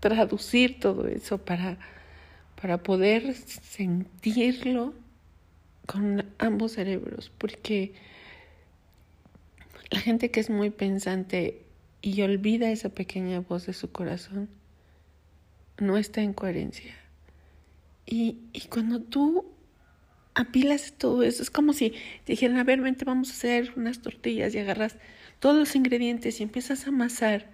traducir 0.00 0.80
todo 0.80 1.08
eso, 1.08 1.36
para, 1.36 1.76
para 2.60 2.82
poder 2.82 3.34
sentirlo 3.34 4.94
con 5.86 6.24
ambos 6.38 6.72
cerebros, 6.72 7.32
porque 7.38 7.94
la 9.90 10.00
gente 10.00 10.30
que 10.30 10.40
es 10.40 10.50
muy 10.50 10.70
pensante 10.70 11.62
y 12.02 12.20
olvida 12.22 12.70
esa 12.70 12.90
pequeña 12.90 13.40
voz 13.40 13.66
de 13.66 13.72
su 13.72 13.90
corazón, 13.90 14.48
no 15.78 15.96
está 15.96 16.22
en 16.22 16.32
coherencia. 16.32 16.94
Y, 18.06 18.38
y 18.52 18.62
cuando 18.68 19.00
tú 19.00 19.46
apilas 20.34 20.94
todo 20.96 21.22
eso, 21.22 21.42
es 21.42 21.50
como 21.50 21.72
si 21.72 21.90
te 22.24 22.32
dijeran, 22.32 22.58
a 22.58 22.64
ver, 22.64 22.80
vente, 22.80 23.04
vamos 23.04 23.30
a 23.30 23.32
hacer 23.32 23.72
unas 23.76 24.00
tortillas 24.02 24.54
y 24.54 24.58
agarras 24.58 24.96
todos 25.38 25.56
los 25.56 25.74
ingredientes 25.74 26.40
y 26.40 26.42
empiezas 26.42 26.86
a 26.86 26.90
amasar, 26.90 27.46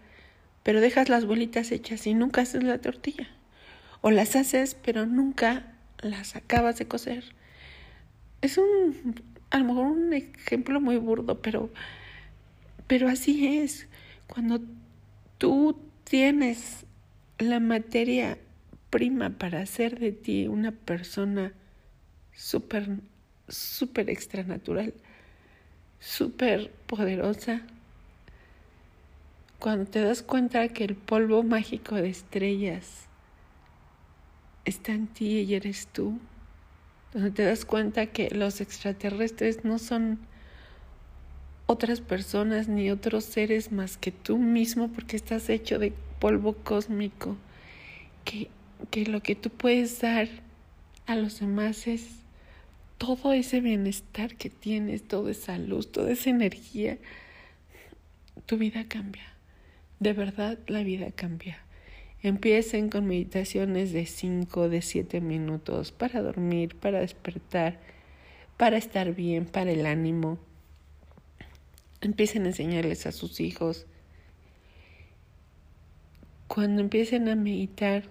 pero 0.63 0.81
dejas 0.81 1.09
las 1.09 1.25
bolitas 1.25 1.71
hechas 1.71 2.07
y 2.07 2.15
nunca 2.15 2.43
haces 2.43 2.65
la 2.65 2.81
tortilla. 2.81 3.29
O 4.01 4.11
las 4.11 4.37
haces, 4.37 4.75
pero 4.75 5.07
nunca 5.07 5.75
las 6.01 6.37
acabas 6.37 6.79
de 6.79 6.87
cocer. 6.87 7.25
Es 8.43 8.59
un, 8.59 9.23
a 9.51 9.59
lo 9.59 9.65
mejor 9.65 9.87
un 9.87 10.13
ejemplo 10.13 10.81
muy 10.81 10.97
burdo, 10.97 11.41
pero, 11.41 11.71
pero 12.87 13.09
así 13.09 13.59
es. 13.59 13.87
Cuando 14.27 14.61
tú 15.39 15.79
tienes 16.05 16.85
la 17.39 17.61
materia 17.61 18.39
prima 18.91 19.31
para 19.31 19.61
hacer 19.61 19.99
de 19.99 20.13
ti 20.13 20.47
una 20.47 20.73
persona 20.73 21.53
súper, 22.33 22.89
súper 23.49 24.11
extranatural, 24.11 24.95
súper 26.01 26.71
poderosa, 26.87 27.63
cuando 29.59 29.91
te 29.91 30.01
das 30.01 30.23
cuenta 30.23 30.69
que 30.69 30.85
el 30.85 30.95
polvo 30.95 31.43
mágico 31.43 31.97
de 31.97 32.11
estrellas 32.11 33.06
está 34.67 34.93
en 34.93 35.07
ti 35.07 35.41
y 35.41 35.55
eres 35.55 35.87
tú, 35.87 36.19
cuando 37.13 37.33
te 37.33 37.45
das 37.45 37.65
cuenta 37.65 38.07
que 38.07 38.29
los 38.31 38.61
extraterrestres 38.61 39.65
no 39.65 39.79
son 39.79 40.19
otras 41.67 42.01
personas 42.01 42.69
ni 42.69 42.91
otros 42.91 43.25
seres 43.25 43.73
más 43.73 43.97
que 43.97 44.13
tú 44.13 44.39
mismo 44.39 44.89
porque 44.89 45.17
estás 45.17 45.49
hecho 45.49 45.79
de 45.79 45.93
polvo 46.19 46.55
cósmico, 46.55 47.37
que, 48.25 48.51
que 48.91 49.07
lo 49.07 49.23
que 49.23 49.35
tú 49.35 49.51
puedes 49.51 50.01
dar 50.01 50.29
a 51.07 51.15
los 51.17 51.41
demás 51.41 51.87
es 51.87 52.09
todo 52.99 53.33
ese 53.33 53.61
bienestar 53.61 54.37
que 54.37 54.51
tienes, 54.51 55.07
toda 55.07 55.31
esa 55.31 55.59
luz, 55.59 55.93
toda 55.93 56.11
esa 56.13 56.31
energía, 56.31 56.99
tu 58.47 58.59
vida 58.59 58.85
cambia. 58.89 59.25
De 60.01 60.13
verdad 60.13 60.59
la 60.67 60.83
vida 60.83 61.11
cambia. 61.13 61.66
Empiecen 62.23 62.89
con 62.89 63.07
meditaciones 63.07 63.93
de 63.93 64.07
5, 64.07 64.69
de 64.69 64.83
7 64.83 65.21
minutos 65.21 65.93
para 65.93 66.23
dormir, 66.23 66.77
para 66.77 67.01
despertar, 67.01 67.79
para 68.57 68.79
estar 68.79 69.15
bien, 69.15 69.45
para 69.45 69.71
el 69.71 69.87
ánimo. 69.87 70.39
Empiecen 72.01 72.45
a 72.45 72.49
enseñarles 72.49 73.07
a 73.07 73.13
sus 73.13 73.41
hijos. 73.41 73.87
Cuando 76.49 76.81
empiecen 76.81 77.29
a 77.29 77.37
meditar 77.37 78.05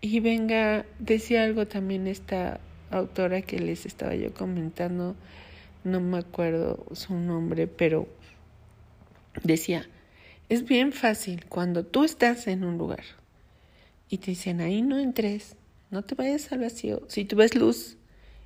y 0.00 0.20
venga, 0.20 0.86
decía 0.98 1.44
algo 1.44 1.66
también 1.66 2.06
esta 2.06 2.60
autora 2.90 3.42
que 3.42 3.58
les 3.58 3.84
estaba 3.84 4.14
yo 4.14 4.32
comentando, 4.32 5.16
no 5.84 6.00
me 6.00 6.18
acuerdo 6.18 6.84
su 6.92 7.14
nombre, 7.14 7.66
pero 7.66 8.08
decía, 9.42 9.88
es 10.48 10.64
bien 10.64 10.92
fácil 10.92 11.44
cuando 11.46 11.84
tú 11.84 12.04
estás 12.04 12.46
en 12.46 12.64
un 12.64 12.78
lugar 12.78 13.04
y 14.08 14.18
te 14.18 14.30
dicen 14.30 14.60
ahí 14.60 14.82
no 14.82 14.98
entres, 14.98 15.56
no 15.90 16.02
te 16.02 16.14
vayas 16.14 16.50
al 16.52 16.60
vacío. 16.60 17.02
Si 17.08 17.24
tú 17.24 17.36
ves 17.36 17.54
luz 17.54 17.96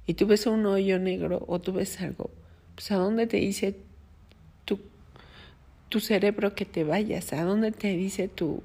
y 0.06 0.14
tú 0.14 0.26
ves 0.26 0.46
un 0.46 0.66
hoyo 0.66 0.98
negro 0.98 1.44
o 1.46 1.60
tú 1.60 1.72
ves 1.72 2.00
algo, 2.00 2.30
pues 2.74 2.90
a 2.90 2.96
dónde 2.96 3.26
te 3.26 3.36
dice 3.36 3.76
tu, 4.64 4.80
tu 5.88 6.00
cerebro 6.00 6.54
que 6.54 6.64
te 6.64 6.84
vayas, 6.84 7.32
a 7.32 7.44
dónde 7.44 7.70
te 7.70 7.96
dice 7.96 8.28
tu 8.28 8.62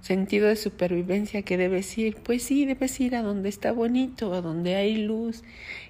sentido 0.00 0.48
de 0.48 0.56
supervivencia 0.56 1.42
que 1.42 1.58
debes 1.58 1.96
ir, 1.98 2.16
pues 2.16 2.42
sí, 2.42 2.64
debes 2.64 2.98
ir 3.00 3.14
a 3.14 3.22
donde 3.22 3.50
está 3.50 3.72
bonito, 3.72 4.32
a 4.32 4.40
donde 4.40 4.76
hay 4.76 4.96
luz. 4.96 5.42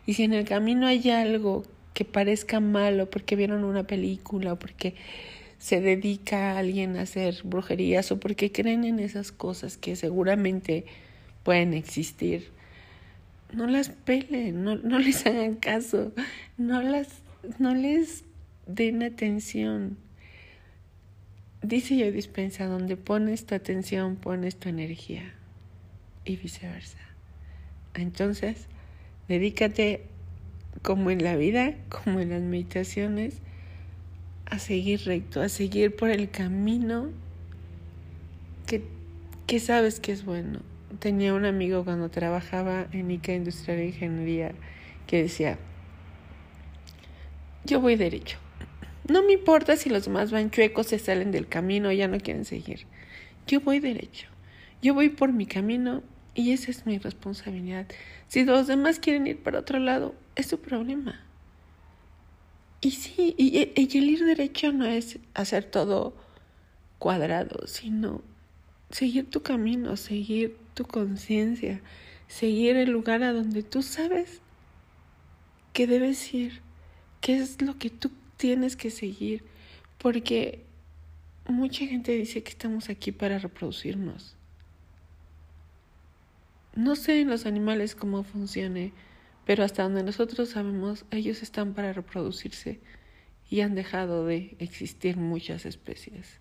Y 0.07 0.15
si 0.15 0.25
en 0.25 0.33
el 0.33 0.45
camino 0.45 0.87
hay 0.89 1.11
algo 1.11 1.63
que 1.95 2.05
parezca 2.05 2.59
malo 2.59 3.09
porque 3.09 3.37
vieron 3.37 3.63
una 3.63 3.85
película 3.87 4.55
o 4.55 4.59
porque 4.59 4.95
se 5.61 5.83
dedica 5.83 6.53
a 6.53 6.59
alguien 6.59 6.97
a 6.97 7.03
hacer 7.03 7.43
brujerías 7.45 8.11
o 8.11 8.19
porque 8.19 8.51
creen 8.51 8.85
en 8.85 8.99
esas 8.99 9.31
cosas 9.31 9.77
que 9.77 9.95
seguramente 9.95 10.87
pueden 11.43 11.75
existir, 11.75 12.49
no 13.53 13.67
las 13.67 13.91
pelen, 13.91 14.65
no, 14.65 14.77
no 14.77 14.99
les 14.99 15.27
hagan 15.27 15.57
caso, 15.57 16.13
no 16.57 16.81
las, 16.81 17.09
no 17.59 17.75
les 17.75 18.25
den 18.67 19.03
atención. 19.03 19.99
Dice 21.63 21.95
yo 21.95 22.11
dispensa, 22.11 22.65
donde 22.65 22.97
pones 22.97 23.45
tu 23.45 23.55
atención, 23.55 24.17
pones 24.17 24.57
tu 24.57 24.71
energía 24.71 25.35
y 26.25 26.37
viceversa. 26.37 26.99
Entonces, 27.93 28.67
dedícate 29.29 30.07
como 30.81 31.11
en 31.11 31.23
la 31.23 31.37
vida, 31.37 31.75
como 31.91 32.21
en 32.21 32.31
las 32.31 32.41
meditaciones, 32.41 33.43
a 34.51 34.59
seguir 34.59 35.01
recto, 35.05 35.41
a 35.41 35.49
seguir 35.49 35.97
por 35.97 36.11
el 36.11 36.31
camino 36.31 37.11
que, 38.67 38.83
que 39.47 39.61
sabes 39.61 40.01
que 40.01 40.13
es 40.13 40.25
bueno. 40.25 40.61
Tenía 40.99 41.35
un 41.35 41.45
amigo 41.45 41.85
cuando 41.85 42.11
trabajaba 42.11 42.87
en 42.93 43.11
ICA 43.11 43.35
Industrial 43.35 43.79
de 43.79 43.87
Ingeniería 43.87 44.53
que 45.07 45.23
decía, 45.23 45.59
yo 47.65 47.81
voy 47.81 47.97
derecho 47.97 48.39
no 49.11 49.25
me 49.25 49.33
importa 49.33 49.77
si 49.77 49.91
los 49.91 50.05
demás 50.05 50.31
van 50.31 50.53
chuecos, 50.53 50.87
se 50.87 51.01
salen 51.01 51.33
del 51.33 51.49
camino, 51.49 51.91
ya 51.91 52.07
no 52.07 52.19
quieren 52.19 52.45
seguir. 52.45 52.87
Yo 53.47 53.61
voy 53.61 53.81
derecho. 53.81 54.29
Yo 54.83 54.95
voy 54.95 55.09
por 55.09 55.33
mi 55.33 55.47
camino 55.47 56.03
y 56.35 56.53
esa 56.53 56.71
es 56.71 56.87
mi 56.87 56.99
responsabilidad. 56.99 57.87
Si 58.29 58.45
los 58.45 58.69
demás 58.69 59.01
quieren 59.01 59.27
ir 59.27 59.39
para 59.39 59.59
otro 59.59 59.81
lado, 59.81 60.15
es 60.37 60.47
su 60.47 60.61
problema. 60.61 61.21
Y 62.81 62.93
sí, 62.93 63.35
y, 63.37 63.59
el 63.77 64.11
ir 64.11 64.25
derecho 64.25 64.73
no 64.73 64.87
es 64.87 65.19
hacer 65.35 65.65
todo 65.65 66.15
cuadrado, 66.99 67.67
sino 67.67 68.23
seguir 68.91 69.29
tu 69.29 69.43
camino, 69.43 69.97
seguir 69.97 70.57
tu 70.75 70.85
conciencia, 70.85 71.83
seguir 72.27 72.77
el 72.77 72.91
lugar 72.91 73.23
a 73.23 73.33
donde 73.33 73.63
tú 73.63 73.83
sabes 73.83 74.41
que 75.75 75.87
debes 75.87 76.33
ir, 76.33 76.61
qué 77.21 77.37
es 77.37 77.61
lo 77.61 77.79
que 77.79 77.91
tú 77.91 78.11
tienes 78.37 78.77
que 78.77 78.91
seguir 78.91 79.45
porque 79.99 80.65
mucha 81.47 81.87
gente 81.87 82.13
dice 82.13 82.43
que 82.43 82.51
estamos 82.51 82.89
aquí 82.89 83.13
para 83.13 83.39
reproducirnos. 83.39 84.35
No 86.75 86.97
sé 86.97 87.21
en 87.21 87.29
los 87.29 87.45
animales 87.45 87.95
cómo 87.95 88.23
funcione, 88.23 88.93
pero 89.45 89.65
hasta 89.65 89.83
donde 89.83 90.03
nosotros 90.03 90.51
sabemos, 90.51 91.05
ellos 91.11 91.43
están 91.43 91.75
para 91.75 91.93
reproducirse 91.93 92.81
y 93.49 93.61
han 93.63 93.75
dejado 93.75 94.27
de 94.27 94.57
existir 94.59 95.17
muchas 95.17 95.67
especies. 95.67 96.39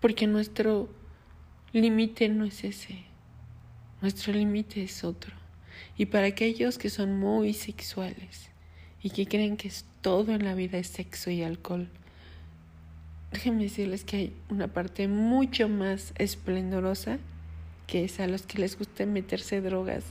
Porque 0.00 0.26
nuestro 0.26 0.88
límite 1.72 2.28
no 2.28 2.44
es 2.44 2.64
ese, 2.64 3.04
nuestro 4.00 4.32
límite 4.32 4.82
es 4.82 5.04
otro. 5.04 5.34
Y 5.96 6.06
para 6.06 6.26
aquellos 6.26 6.78
que 6.78 6.88
son 6.88 7.18
muy 7.18 7.52
sexuales, 7.52 8.50
y 9.02 9.10
que 9.10 9.26
creen 9.26 9.56
que 9.56 9.72
todo 10.00 10.32
en 10.32 10.44
la 10.44 10.54
vida 10.54 10.78
es 10.78 10.88
sexo 10.88 11.30
y 11.30 11.42
alcohol. 11.42 11.88
Déjenme 13.32 13.64
decirles 13.64 14.04
que 14.04 14.16
hay 14.16 14.36
una 14.48 14.68
parte 14.68 15.08
mucho 15.08 15.68
más 15.68 16.12
esplendorosa 16.18 17.18
que 17.86 18.04
es 18.04 18.20
a 18.20 18.26
los 18.26 18.42
que 18.42 18.58
les 18.58 18.78
gusta 18.78 19.06
meterse 19.06 19.60
drogas. 19.60 20.04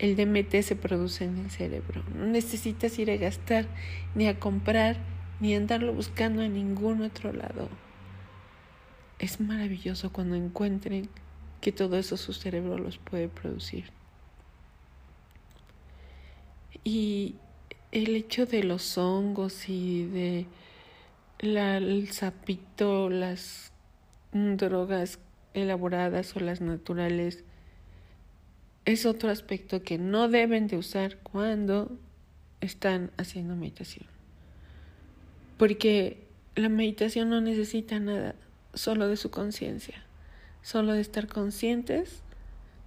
El 0.00 0.16
DMT 0.16 0.62
se 0.62 0.76
produce 0.76 1.24
en 1.24 1.36
el 1.36 1.50
cerebro. 1.50 2.02
No 2.14 2.24
necesitas 2.24 2.98
ir 2.98 3.10
a 3.10 3.16
gastar, 3.16 3.66
ni 4.14 4.28
a 4.28 4.40
comprar, 4.40 4.96
ni 5.40 5.54
andarlo 5.54 5.92
buscando 5.92 6.40
en 6.40 6.54
ningún 6.54 7.02
otro 7.02 7.34
lado. 7.34 7.68
Es 9.18 9.40
maravilloso 9.40 10.10
cuando 10.10 10.36
encuentren 10.36 11.10
que 11.60 11.70
todo 11.70 11.98
eso 11.98 12.16
su 12.16 12.32
cerebro 12.32 12.78
los 12.78 12.96
puede 12.96 13.28
producir. 13.28 13.90
Y 16.82 17.34
el 17.92 18.16
hecho 18.16 18.46
de 18.46 18.62
los 18.62 18.96
hongos 18.96 19.68
y 19.68 20.06
de 20.06 20.46
el 21.40 22.10
sapito, 22.10 23.10
las 23.10 23.70
drogas 24.32 25.18
elaboradas 25.52 26.34
o 26.36 26.40
las 26.40 26.62
naturales, 26.62 27.44
es 28.84 29.06
otro 29.06 29.30
aspecto 29.30 29.82
que 29.82 29.98
no 29.98 30.28
deben 30.28 30.66
de 30.66 30.76
usar 30.76 31.18
cuando 31.18 31.98
están 32.60 33.10
haciendo 33.16 33.56
meditación. 33.56 34.06
Porque 35.56 36.26
la 36.54 36.68
meditación 36.68 37.30
no 37.30 37.40
necesita 37.40 38.00
nada, 38.00 38.34
solo 38.74 39.08
de 39.08 39.16
su 39.16 39.30
conciencia, 39.30 40.02
solo 40.62 40.92
de 40.92 41.00
estar 41.00 41.26
conscientes 41.26 42.22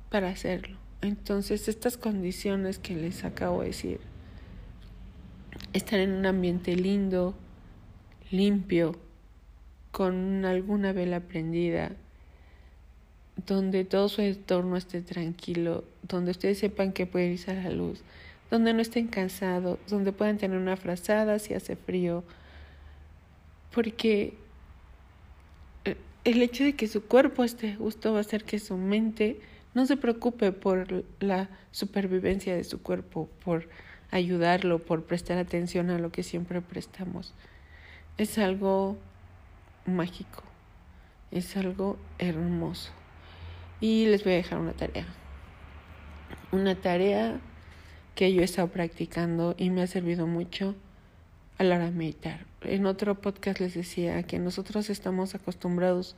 para 0.10 0.30
hacerlo. 0.30 0.78
Entonces, 1.02 1.68
estas 1.68 1.98
condiciones 1.98 2.80
que 2.80 2.96
les 2.96 3.26
acabo 3.26 3.62
de 3.62 3.68
decir, 3.68 4.00
estar 5.74 6.00
en 6.00 6.12
un 6.14 6.26
ambiente 6.26 6.76
lindo, 6.76 7.36
limpio, 8.32 9.00
con 9.92 10.46
alguna 10.46 10.92
vela 10.92 11.20
prendida, 11.20 11.92
donde 13.36 13.84
todo 13.84 14.10
su 14.10 14.22
entorno 14.22 14.78
esté 14.78 15.02
tranquilo, 15.02 15.84
donde 16.04 16.32
ustedes 16.32 16.60
sepan 16.60 16.94
que 16.94 17.06
pueden 17.06 17.32
irse 17.32 17.52
a 17.52 17.56
la 17.56 17.70
luz, 17.70 18.02
donde 18.52 18.74
no 18.74 18.82
estén 18.82 19.08
cansados, 19.08 19.80
donde 19.88 20.12
puedan 20.12 20.38
tener 20.38 20.58
una 20.58 20.78
frazada 20.78 21.40
si 21.40 21.54
hace 21.54 21.76
frío, 21.76 22.24
porque 23.72 24.38
el 26.24 26.42
hecho 26.42 26.64
de 26.64 26.76
que 26.76 26.88
su 26.88 27.04
cuerpo 27.04 27.44
esté 27.44 27.76
justo 27.76 28.14
va 28.14 28.20
a 28.20 28.22
hacer 28.22 28.44
que 28.46 28.60
su 28.60 28.78
mente 28.78 29.42
no 29.74 29.86
se 29.86 29.98
preocupe 29.98 30.52
por 30.52 31.04
la 31.20 31.50
supervivencia 31.72 32.56
de 32.56 32.64
su 32.64 32.82
cuerpo, 32.82 33.28
por 33.44 33.68
ayudarlo, 34.12 34.80
por 34.80 35.04
prestar 35.04 35.38
atención 35.40 35.90
a 35.90 35.98
lo 35.98 36.12
que 36.12 36.24
siempre 36.24 36.62
prestamos. 36.62 37.34
Es 38.18 38.38
algo 38.38 38.98
mágico, 39.86 40.44
es 41.32 41.58
algo 41.58 41.98
hermoso. 42.20 42.92
Y 43.84 44.06
les 44.06 44.24
voy 44.24 44.32
a 44.32 44.36
dejar 44.38 44.60
una 44.60 44.72
tarea. 44.72 45.06
Una 46.54 46.74
tarea 46.74 47.42
que 48.16 48.34
yo 48.34 48.40
he 48.40 48.46
estado 48.46 48.70
practicando 48.70 49.56
y 49.58 49.72
me 49.72 49.82
ha 49.82 49.88
servido 49.88 50.26
mucho 50.26 50.74
a 51.58 51.66
la 51.66 51.76
hora 51.76 51.86
de 51.88 51.92
meditar. 51.92 52.46
En 52.62 52.86
otro 52.86 53.16
podcast 53.16 53.60
les 53.60 53.74
decía 53.74 54.24
que 54.24 54.40
nosotros 54.40 54.90
estamos 54.90 55.36
acostumbrados 55.36 56.16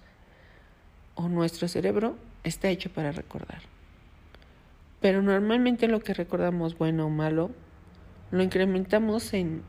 o 1.15 1.27
nuestro 1.27 1.67
cerebro 1.67 2.17
está 2.43 2.69
hecho 2.69 2.91
para 2.91 3.11
recordar. 3.11 3.63
Pero 5.01 5.23
normalmente 5.23 5.87
lo 5.87 6.01
que 6.01 6.13
recordamos 6.13 6.77
bueno 6.77 7.07
o 7.07 7.09
malo 7.09 7.49
lo 8.29 8.43
incrementamos 8.43 9.33
en, 9.33 9.63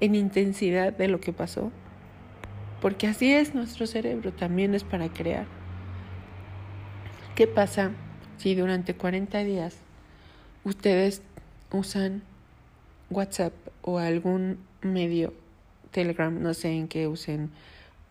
en 0.00 0.14
intensidad 0.14 0.92
de 0.92 1.08
lo 1.08 1.20
que 1.20 1.32
pasó. 1.32 1.72
Porque 2.82 3.06
así 3.06 3.32
es 3.32 3.54
nuestro 3.54 3.86
cerebro, 3.86 4.30
también 4.30 4.74
es 4.74 4.84
para 4.84 5.08
crear. 5.08 5.63
¿Qué 7.34 7.48
pasa 7.48 7.90
si 8.38 8.54
durante 8.54 8.94
40 8.94 9.42
días 9.42 9.78
ustedes 10.62 11.20
usan 11.72 12.22
WhatsApp 13.10 13.52
o 13.82 13.98
algún 13.98 14.58
medio, 14.82 15.34
Telegram, 15.90 16.40
no 16.40 16.54
sé 16.54 16.70
en 16.70 16.86
qué 16.86 17.08
usen, 17.08 17.50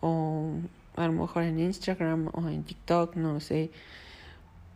o 0.02 0.50
a 0.96 1.06
lo 1.06 1.12
mejor 1.12 1.44
en 1.44 1.58
Instagram 1.58 2.28
o 2.34 2.48
en 2.50 2.64
TikTok, 2.64 3.16
no 3.16 3.40
sé, 3.40 3.70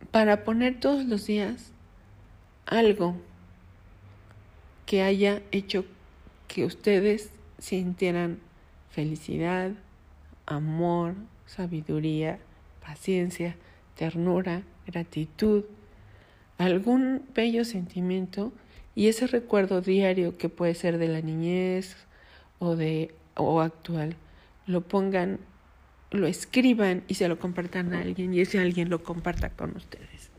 para 0.09 0.43
poner 0.43 0.79
todos 0.79 1.05
los 1.05 1.27
días 1.27 1.71
algo 2.65 3.15
que 4.87 5.03
haya 5.03 5.43
hecho 5.51 5.85
que 6.47 6.65
ustedes 6.65 7.29
sintieran 7.59 8.39
felicidad, 8.89 9.73
amor, 10.47 11.13
sabiduría, 11.45 12.39
paciencia, 12.81 13.55
ternura, 13.99 14.63
gratitud, 14.87 15.65
algún 16.57 17.21
bello 17.35 17.65
sentimiento 17.65 18.53
y 18.95 19.09
ese 19.09 19.27
recuerdo 19.27 19.81
diario 19.81 20.37
que 20.37 20.47
puede 20.47 20.73
ser 20.73 20.99
de 20.99 21.09
la 21.09 21.19
niñez 21.19 21.97
o 22.59 22.77
de 22.77 23.13
o 23.35 23.59
actual 23.59 24.15
lo 24.67 24.87
pongan 24.87 25.39
lo 26.11 26.27
escriban 26.27 27.03
y 27.09 27.15
se 27.15 27.27
lo 27.27 27.39
compartan 27.39 27.93
a 27.93 27.99
alguien 27.99 28.33
y 28.33 28.39
ese 28.39 28.59
alguien 28.59 28.89
lo 28.89 29.03
comparta 29.03 29.49
con 29.49 29.75
ustedes. 29.75 30.31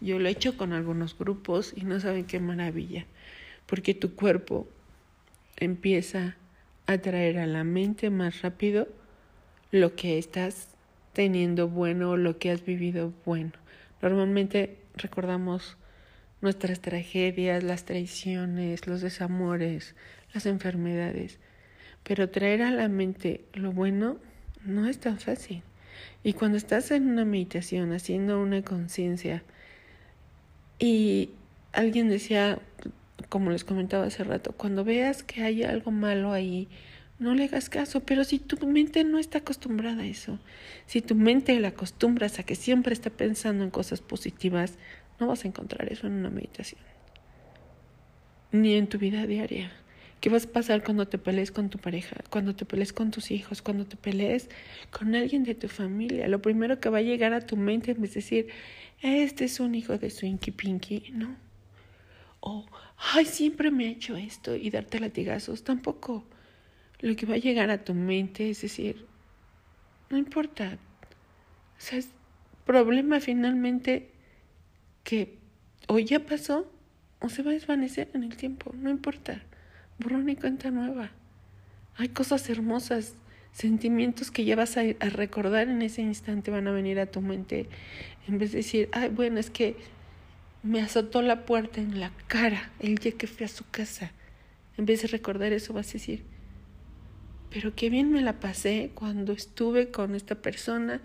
Yo 0.00 0.18
lo 0.18 0.26
he 0.26 0.32
hecho 0.32 0.56
con 0.56 0.72
algunos 0.72 1.16
grupos 1.18 1.74
y 1.76 1.84
no 1.84 2.00
saben 2.00 2.24
qué 2.24 2.40
maravilla, 2.40 3.04
porque 3.66 3.92
tu 3.92 4.14
cuerpo 4.14 4.66
empieza 5.58 6.36
a 6.86 6.96
traer 6.96 7.38
a 7.38 7.46
la 7.46 7.64
mente 7.64 8.08
más 8.08 8.40
rápido 8.40 8.88
lo 9.72 9.94
que 9.94 10.16
estás 10.16 10.73
teniendo 11.14 11.68
bueno 11.68 12.16
lo 12.16 12.38
que 12.38 12.50
has 12.50 12.64
vivido 12.64 13.14
bueno. 13.24 13.52
Normalmente 14.02 14.76
recordamos 14.96 15.78
nuestras 16.42 16.80
tragedias, 16.80 17.64
las 17.64 17.84
traiciones, 17.84 18.86
los 18.86 19.00
desamores, 19.00 19.94
las 20.34 20.44
enfermedades, 20.44 21.38
pero 22.02 22.28
traer 22.28 22.62
a 22.62 22.70
la 22.70 22.88
mente 22.88 23.46
lo 23.54 23.72
bueno 23.72 24.18
no 24.64 24.86
es 24.86 24.98
tan 24.98 25.18
fácil. 25.18 25.62
Y 26.22 26.34
cuando 26.34 26.58
estás 26.58 26.90
en 26.90 27.08
una 27.08 27.24
meditación, 27.24 27.92
haciendo 27.92 28.40
una 28.40 28.62
conciencia, 28.62 29.42
y 30.78 31.30
alguien 31.72 32.08
decía, 32.08 32.58
como 33.28 33.50
les 33.50 33.64
comentaba 33.64 34.06
hace 34.06 34.24
rato, 34.24 34.52
cuando 34.52 34.84
veas 34.84 35.22
que 35.22 35.42
hay 35.42 35.62
algo 35.62 35.90
malo 35.90 36.32
ahí, 36.32 36.68
no 37.18 37.34
le 37.34 37.44
hagas 37.44 37.70
caso, 37.70 38.00
pero 38.00 38.24
si 38.24 38.38
tu 38.38 38.66
mente 38.66 39.04
no 39.04 39.18
está 39.18 39.38
acostumbrada 39.38 40.02
a 40.02 40.06
eso, 40.06 40.38
si 40.86 41.00
tu 41.00 41.14
mente 41.14 41.58
la 41.60 41.68
acostumbras 41.68 42.38
a 42.38 42.42
que 42.42 42.56
siempre 42.56 42.92
está 42.92 43.10
pensando 43.10 43.64
en 43.64 43.70
cosas 43.70 44.00
positivas, 44.00 44.78
no 45.20 45.28
vas 45.28 45.44
a 45.44 45.48
encontrar 45.48 45.92
eso 45.92 46.06
en 46.06 46.14
una 46.14 46.30
meditación, 46.30 46.80
ni 48.52 48.74
en 48.74 48.88
tu 48.88 48.98
vida 48.98 49.26
diaria. 49.26 49.70
¿Qué 50.20 50.30
vas 50.30 50.46
a 50.46 50.52
pasar 50.52 50.82
cuando 50.82 51.06
te 51.06 51.18
pelees 51.18 51.52
con 51.52 51.68
tu 51.68 51.78
pareja, 51.78 52.16
cuando 52.30 52.56
te 52.56 52.64
pelees 52.64 52.94
con 52.94 53.10
tus 53.10 53.30
hijos, 53.30 53.60
cuando 53.60 53.84
te 53.84 53.96
pelees 53.96 54.48
con 54.90 55.14
alguien 55.14 55.44
de 55.44 55.54
tu 55.54 55.68
familia? 55.68 56.28
Lo 56.28 56.40
primero 56.40 56.80
que 56.80 56.88
va 56.88 56.98
a 56.98 57.02
llegar 57.02 57.34
a 57.34 57.42
tu 57.42 57.58
mente 57.58 57.90
es 57.92 58.14
decir, 58.14 58.48
este 59.02 59.44
es 59.44 59.60
un 59.60 59.74
hijo 59.74 59.98
de 59.98 60.08
Swinky 60.08 60.50
Pinky, 60.50 61.12
¿no? 61.12 61.36
O, 62.40 62.64
ay, 62.96 63.26
siempre 63.26 63.70
me 63.70 63.86
ha 63.86 63.90
hecho 63.90 64.16
esto 64.16 64.56
y 64.56 64.70
darte 64.70 64.98
latigazos. 64.98 65.62
Tampoco. 65.62 66.26
Lo 67.00 67.14
que 67.16 67.26
va 67.26 67.34
a 67.34 67.38
llegar 67.38 67.70
a 67.70 67.84
tu 67.84 67.94
mente 67.94 68.50
es 68.50 68.62
decir, 68.62 69.06
no 70.10 70.16
importa. 70.16 70.78
O 71.76 71.80
sea, 71.80 71.98
es 71.98 72.08
problema 72.64 73.20
finalmente 73.20 74.10
que 75.02 75.38
o 75.88 75.98
ya 75.98 76.20
pasó 76.20 76.70
o 77.20 77.28
se 77.28 77.42
va 77.42 77.50
a 77.50 77.54
desvanecer 77.54 78.10
en 78.14 78.22
el 78.22 78.36
tiempo, 78.36 78.72
no 78.74 78.90
importa 78.90 79.42
borrón 79.98 80.28
y 80.28 80.36
cuenta 80.36 80.70
nueva. 80.70 81.10
Hay 81.96 82.08
cosas 82.08 82.48
hermosas, 82.50 83.14
sentimientos 83.52 84.30
que 84.30 84.44
ya 84.44 84.56
vas 84.56 84.76
a, 84.76 84.80
a, 84.80 85.08
recordar 85.10 85.68
en 85.68 85.82
ese 85.82 86.02
instante 86.02 86.50
van 86.50 86.66
a 86.66 86.72
venir 86.72 86.98
a 86.98 87.06
tu 87.06 87.20
mente. 87.20 87.68
En 88.26 88.38
vez 88.38 88.52
de 88.52 88.58
decir, 88.58 88.88
ay, 88.92 89.10
bueno, 89.10 89.38
es 89.38 89.50
que 89.50 89.76
me 90.62 90.80
azotó 90.80 91.22
la 91.22 91.44
puerta 91.44 91.80
en 91.80 92.00
la 92.00 92.10
cara 92.26 92.70
el 92.80 92.96
día 92.96 93.12
que 93.12 93.26
fui 93.26 93.44
a 93.44 93.48
su 93.48 93.64
casa. 93.70 94.12
En 94.76 94.86
vez 94.86 95.02
de 95.02 95.08
recordar 95.08 95.52
eso, 95.52 95.72
vas 95.72 95.88
a 95.90 95.92
decir, 95.92 96.24
pero 97.54 97.72
qué 97.72 97.88
bien 97.88 98.10
me 98.10 98.20
la 98.20 98.40
pasé 98.40 98.90
cuando 98.96 99.32
estuve 99.32 99.92
con 99.92 100.16
esta 100.16 100.34
persona 100.34 101.00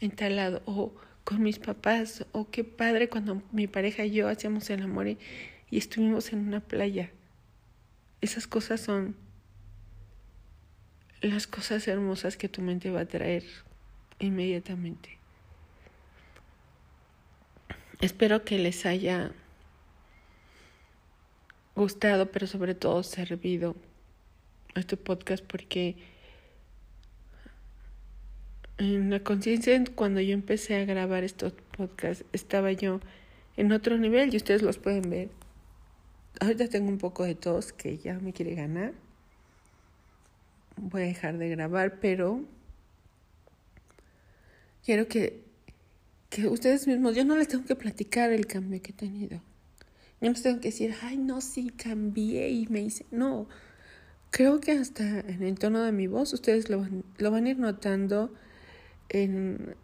en 0.00 0.10
tal 0.10 0.34
lado, 0.34 0.60
o 0.66 0.92
con 1.22 1.40
mis 1.40 1.60
papás, 1.60 2.26
o 2.32 2.50
qué 2.50 2.64
padre 2.64 3.08
cuando 3.08 3.40
mi 3.52 3.68
pareja 3.68 4.04
y 4.04 4.10
yo 4.10 4.28
hacíamos 4.28 4.68
el 4.70 4.82
amor 4.82 5.06
y 5.06 5.16
estuvimos 5.70 6.32
en 6.32 6.40
una 6.40 6.58
playa. 6.58 7.12
Esas 8.20 8.48
cosas 8.48 8.80
son 8.80 9.14
las 11.20 11.46
cosas 11.46 11.86
hermosas 11.86 12.36
que 12.36 12.48
tu 12.48 12.62
mente 12.62 12.90
va 12.90 13.02
a 13.02 13.06
traer 13.06 13.44
inmediatamente. 14.18 15.18
Espero 18.00 18.44
que 18.44 18.58
les 18.58 18.84
haya 18.86 19.30
gustado, 21.76 22.32
pero 22.32 22.48
sobre 22.48 22.74
todo 22.74 23.04
servido 23.04 23.76
este 24.80 24.96
podcast 24.96 25.44
porque 25.44 25.96
en 28.78 29.10
la 29.10 29.20
conciencia 29.20 29.82
cuando 29.94 30.20
yo 30.20 30.34
empecé 30.34 30.76
a 30.76 30.84
grabar 30.84 31.24
estos 31.24 31.54
podcasts 31.76 32.24
estaba 32.32 32.72
yo 32.72 33.00
en 33.56 33.72
otro 33.72 33.96
nivel 33.96 34.32
y 34.32 34.36
ustedes 34.36 34.62
los 34.62 34.78
pueden 34.78 35.08
ver 35.08 35.30
ahorita 36.40 36.68
tengo 36.68 36.88
un 36.88 36.98
poco 36.98 37.24
de 37.24 37.34
tos 37.34 37.72
que 37.72 37.98
ya 37.98 38.18
me 38.18 38.32
quiere 38.32 38.54
ganar. 38.54 38.92
Voy 40.76 41.02
a 41.02 41.06
dejar 41.06 41.38
de 41.38 41.48
grabar, 41.48 42.00
pero 42.00 42.44
quiero 44.84 45.08
que, 45.08 45.42
que 46.28 46.48
ustedes 46.48 46.86
mismos, 46.86 47.16
yo 47.16 47.24
no 47.24 47.36
les 47.36 47.48
tengo 47.48 47.64
que 47.64 47.76
platicar 47.76 48.30
el 48.32 48.46
cambio 48.46 48.82
que 48.82 48.90
he 48.90 48.94
tenido. 48.94 49.40
No 50.20 50.30
les 50.30 50.42
tengo 50.42 50.60
que 50.60 50.68
decir, 50.68 50.94
ay, 51.02 51.16
no, 51.16 51.40
sí, 51.40 51.70
cambié 51.70 52.50
y 52.50 52.66
me 52.68 52.80
hice. 52.80 53.06
No, 53.10 53.48
creo 54.36 54.60
que 54.60 54.72
hasta 54.72 55.20
en 55.20 55.42
el 55.42 55.58
tono 55.58 55.80
de 55.80 55.92
mi 55.92 56.08
voz 56.08 56.34
ustedes 56.34 56.68
lo 56.68 56.86
lo 57.16 57.30
van 57.30 57.46
a 57.46 57.48
ir 57.48 57.58
notando 57.58 58.30
en, 59.08 59.74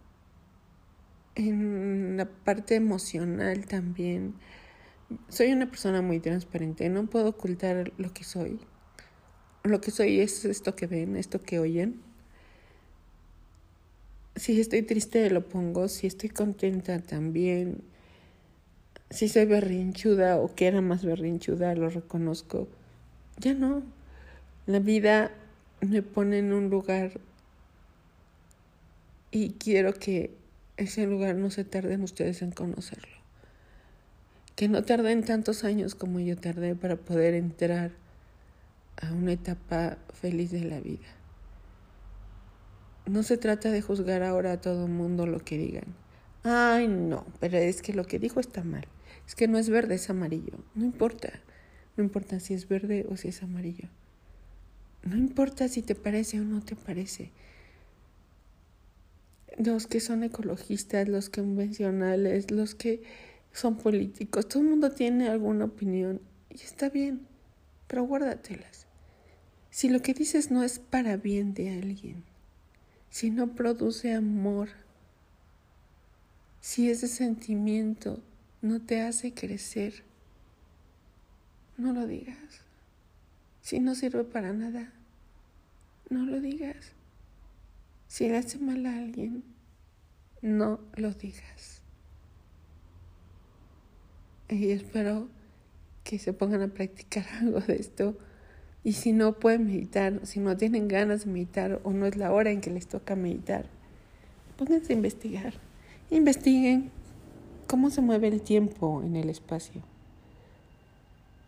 en 1.36 2.18
la 2.18 2.26
parte 2.26 2.74
emocional 2.74 3.64
también. 3.64 4.34
Soy 5.30 5.52
una 5.52 5.70
persona 5.70 6.02
muy 6.02 6.20
transparente, 6.20 6.90
no 6.90 7.06
puedo 7.06 7.30
ocultar 7.30 7.94
lo 7.96 8.12
que 8.12 8.24
soy. 8.24 8.60
Lo 9.64 9.80
que 9.80 9.90
soy 9.90 10.20
es 10.20 10.44
esto 10.44 10.76
que 10.76 10.86
ven, 10.86 11.16
esto 11.16 11.40
que 11.40 11.58
oyen. 11.58 12.02
Si 14.36 14.60
estoy 14.60 14.82
triste 14.82 15.30
lo 15.30 15.48
pongo, 15.48 15.88
si 15.88 16.06
estoy 16.06 16.28
contenta 16.28 17.00
también. 17.00 17.84
Si 19.08 19.30
soy 19.30 19.46
berrinchuda 19.46 20.36
o 20.36 20.54
que 20.54 20.66
era 20.66 20.82
más 20.82 21.06
berrinchuda, 21.06 21.74
lo 21.74 21.88
reconozco. 21.88 22.68
Ya 23.38 23.54
no. 23.54 24.01
La 24.66 24.78
vida 24.78 25.32
me 25.80 26.02
pone 26.02 26.38
en 26.38 26.52
un 26.52 26.70
lugar 26.70 27.12
y 29.32 29.54
quiero 29.54 29.92
que 29.92 30.30
ese 30.76 31.04
lugar 31.04 31.34
no 31.34 31.50
se 31.50 31.64
tarden 31.64 32.02
ustedes 32.02 32.42
en 32.42 32.52
conocerlo. 32.52 33.16
Que 34.54 34.68
no 34.68 34.84
tarden 34.84 35.24
tantos 35.24 35.64
años 35.64 35.96
como 35.96 36.20
yo 36.20 36.36
tardé 36.36 36.76
para 36.76 36.94
poder 36.94 37.34
entrar 37.34 37.90
a 39.00 39.12
una 39.12 39.32
etapa 39.32 39.98
feliz 40.12 40.52
de 40.52 40.64
la 40.64 40.78
vida. 40.78 41.08
No 43.06 43.24
se 43.24 43.38
trata 43.38 43.72
de 43.72 43.82
juzgar 43.82 44.22
ahora 44.22 44.52
a 44.52 44.60
todo 44.60 44.86
mundo 44.86 45.26
lo 45.26 45.40
que 45.40 45.58
digan. 45.58 45.86
Ay, 46.44 46.86
no, 46.86 47.26
pero 47.40 47.58
es 47.58 47.82
que 47.82 47.94
lo 47.94 48.04
que 48.04 48.20
dijo 48.20 48.38
está 48.38 48.62
mal. 48.62 48.86
Es 49.26 49.34
que 49.34 49.48
no 49.48 49.58
es 49.58 49.68
verde, 49.70 49.96
es 49.96 50.08
amarillo. 50.08 50.58
No 50.76 50.84
importa. 50.84 51.30
No 51.96 52.04
importa 52.04 52.38
si 52.38 52.54
es 52.54 52.68
verde 52.68 53.06
o 53.08 53.16
si 53.16 53.28
es 53.28 53.42
amarillo. 53.42 53.88
No 55.04 55.16
importa 55.16 55.68
si 55.68 55.82
te 55.82 55.94
parece 55.94 56.40
o 56.40 56.44
no 56.44 56.62
te 56.62 56.76
parece. 56.76 57.30
Los 59.58 59.86
que 59.86 60.00
son 60.00 60.22
ecologistas, 60.22 61.08
los 61.08 61.28
convencionales, 61.28 62.50
los 62.50 62.74
que 62.74 63.02
son 63.52 63.76
políticos, 63.76 64.48
todo 64.48 64.62
el 64.62 64.70
mundo 64.70 64.92
tiene 64.92 65.28
alguna 65.28 65.66
opinión 65.66 66.20
y 66.50 66.54
está 66.56 66.88
bien, 66.88 67.26
pero 67.86 68.04
guárdatelas. 68.04 68.86
Si 69.70 69.88
lo 69.88 70.00
que 70.00 70.14
dices 70.14 70.50
no 70.50 70.62
es 70.62 70.78
para 70.78 71.16
bien 71.16 71.54
de 71.54 71.70
alguien, 71.70 72.24
si 73.10 73.30
no 73.30 73.54
produce 73.54 74.14
amor, 74.14 74.68
si 76.60 76.90
ese 76.90 77.08
sentimiento 77.08 78.22
no 78.62 78.80
te 78.80 79.02
hace 79.02 79.34
crecer, 79.34 80.04
no 81.76 81.92
lo 81.92 82.06
digas. 82.06 82.62
Si 83.62 83.80
no 83.80 83.94
sirve 83.94 84.24
para 84.24 84.52
nada, 84.52 84.92
no 86.10 86.26
lo 86.26 86.40
digas. 86.40 86.92
Si 88.08 88.28
le 88.28 88.36
hace 88.36 88.58
mal 88.58 88.84
a 88.84 88.98
alguien, 88.98 89.42
no 90.42 90.80
lo 90.96 91.12
digas. 91.12 91.80
Y 94.48 94.70
espero 94.70 95.28
que 96.04 96.18
se 96.18 96.34
pongan 96.34 96.62
a 96.62 96.68
practicar 96.68 97.24
algo 97.40 97.60
de 97.60 97.76
esto 97.76 98.18
y 98.84 98.94
si 98.94 99.12
no 99.12 99.38
pueden 99.38 99.66
meditar, 99.66 100.20
si 100.24 100.40
no 100.40 100.56
tienen 100.56 100.88
ganas 100.88 101.24
de 101.24 101.30
meditar 101.30 101.80
o 101.84 101.92
no 101.92 102.06
es 102.06 102.16
la 102.16 102.32
hora 102.32 102.50
en 102.50 102.60
que 102.60 102.70
les 102.70 102.88
toca 102.88 103.14
meditar, 103.14 103.66
pónganse 104.58 104.92
a 104.92 104.96
investigar. 104.96 105.54
Investiguen 106.10 106.90
cómo 107.68 107.90
se 107.90 108.00
mueve 108.00 108.28
el 108.28 108.42
tiempo 108.42 109.00
en 109.04 109.14
el 109.14 109.30
espacio, 109.30 109.82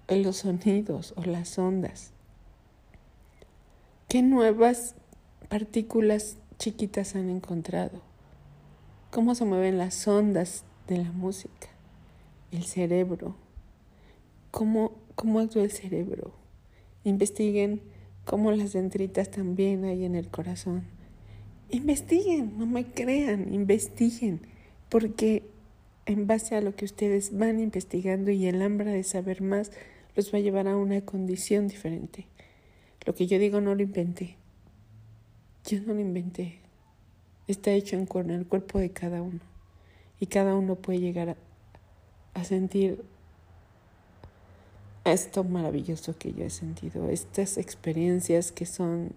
los 0.09 0.37
sonidos 0.39 1.15
o 1.17 1.25
las 1.25 1.59
ondas. 1.59 2.13
¿Qué 4.09 4.23
nuevas 4.23 4.95
partículas 5.49 6.37
chiquitas 6.59 7.17
han 7.17 7.31
encontrado? 7.31 8.03
¿Cómo 9.11 9.35
se 9.35 9.45
mueven 9.45 9.79
las 9.79 10.07
ondas 10.07 10.65
de 10.89 10.99
la 10.99 11.13
música? 11.13 11.69
El 12.53 12.65
cerebro. 12.65 13.35
¿Cómo, 14.51 14.93
cómo 15.15 15.41
actúa 15.41 15.65
el 15.65 15.73
cerebro? 15.73 16.33
Investiguen 17.03 17.81
cómo 18.25 18.53
las 18.53 18.73
dendritas 18.73 19.31
también 19.31 19.85
hay 19.85 20.05
en 20.05 20.15
el 20.15 20.29
corazón. 20.29 20.85
Investiguen, 21.71 22.59
no 22.59 22.67
me 22.67 22.87
crean, 22.87 23.53
investiguen, 23.53 24.41
porque 24.89 25.43
en 26.07 26.27
base 26.27 26.55
a 26.55 26.61
lo 26.61 26.77
que 26.77 26.85
ustedes 26.85 27.37
van 27.37 27.59
investigando 27.59 28.31
y 28.31 28.47
el 28.47 28.63
hambre 28.63 28.93
de 28.93 29.03
saber 29.03 29.43
más 29.43 29.73
los 30.15 30.33
va 30.33 30.39
a 30.39 30.41
llevar 30.43 30.69
a 30.69 30.77
una 30.77 31.01
condición 31.03 31.69
diferente. 31.69 32.27
Lo 33.05 33.15
que 33.15 33.27
yo 33.27 33.39
digo 33.39 33.61
no 33.61 33.75
lo 33.75 33.83
inventé. 33.83 34.37
Yo 35.67 35.81
no 35.81 35.95
lo 35.95 36.01
inventé. 36.01 36.61
Está 37.47 37.73
hecho 37.73 37.97
en 37.97 38.31
el 38.31 38.47
cuerpo 38.47 38.79
de 38.79 38.91
cada 38.91 39.23
uno. 39.23 39.41
Y 40.21 40.27
cada 40.27 40.55
uno 40.55 40.77
puede 40.77 41.01
llegar 41.01 41.37
a 42.33 42.45
sentir 42.45 43.05
esto 45.05 45.45
maravilloso 45.45 46.17
que 46.17 46.33
yo 46.33 46.45
he 46.45 46.51
sentido, 46.51 47.11
estas 47.11 47.59
experiencias 47.59 48.53
que 48.53 48.65
son 48.65 49.13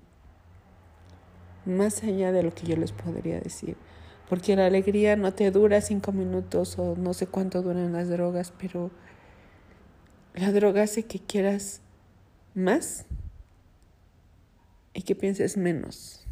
más 1.66 2.04
allá 2.04 2.32
de 2.32 2.44
lo 2.44 2.54
que 2.54 2.68
yo 2.68 2.76
les 2.76 2.92
podría 2.92 3.40
decir. 3.40 3.78
Porque 4.30 4.56
la 4.58 4.66
alegría 4.66 5.16
no 5.16 5.34
te 5.34 5.50
dura 5.52 5.80
cinco 5.80 6.12
minutos 6.12 6.78
o 6.78 6.96
no 6.98 7.14
sé 7.14 7.28
cuánto 7.28 7.62
duran 7.62 7.94
las 7.94 8.10
drogas, 8.10 8.52
pero 8.60 8.92
la 10.38 10.52
droga 10.52 10.84
hace 10.84 11.04
que 11.04 11.20
quieras 11.20 11.82
más 12.54 13.06
y 14.94 15.02
que 15.02 15.16
pienses 15.16 15.58
menos, 15.58 16.26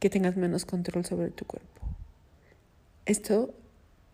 que 0.00 0.08
tengas 0.08 0.36
menos 0.36 0.64
control 0.64 1.04
sobre 1.04 1.30
tu 1.30 1.44
cuerpo. 1.44 1.82
Esto 3.04 3.54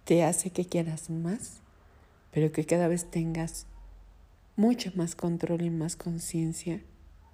te 0.04 0.24
hace 0.24 0.50
que 0.50 0.64
quieras 0.64 1.08
más, 1.08 1.60
pero 2.32 2.50
que 2.50 2.64
cada 2.64 2.88
vez 2.88 3.08
tengas 3.08 3.66
mucho 4.56 4.90
más 4.96 5.14
control 5.14 5.62
y 5.62 5.70
más 5.70 5.94
conciencia 5.94 6.82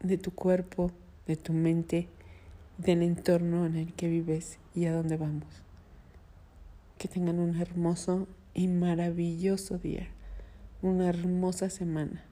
de 0.03 0.19
tu 0.19 0.33
cuerpo, 0.33 0.91
de 1.27 1.37
tu 1.37 1.55
mente, 1.55 2.09
del 2.77 3.03
entorno 3.03 3.65
en 3.65 3.77
el 3.77 3.95
que 3.95 4.09
vives 4.09 4.59
y 4.75 4.85
a 4.85 4.93
dónde 4.93 5.17
vamos. 5.17 5.49
Que 6.99 7.09
tengan 7.09 7.39
un 7.39 7.59
hermoso 7.59 8.29
y 8.53 8.69
maravilloso 8.69 9.79
día, 9.79 10.09
una 10.87 11.09
hermosa 11.09 11.71
semana, 11.71 12.25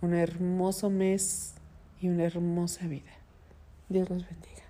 un 0.00 0.14
hermoso 0.14 0.90
mes 0.90 1.54
y 2.00 2.08
una 2.08 2.24
hermosa 2.24 2.86
vida. 2.86 3.10
Dios 3.88 4.08
los 4.08 4.26
bendiga. 4.26 4.67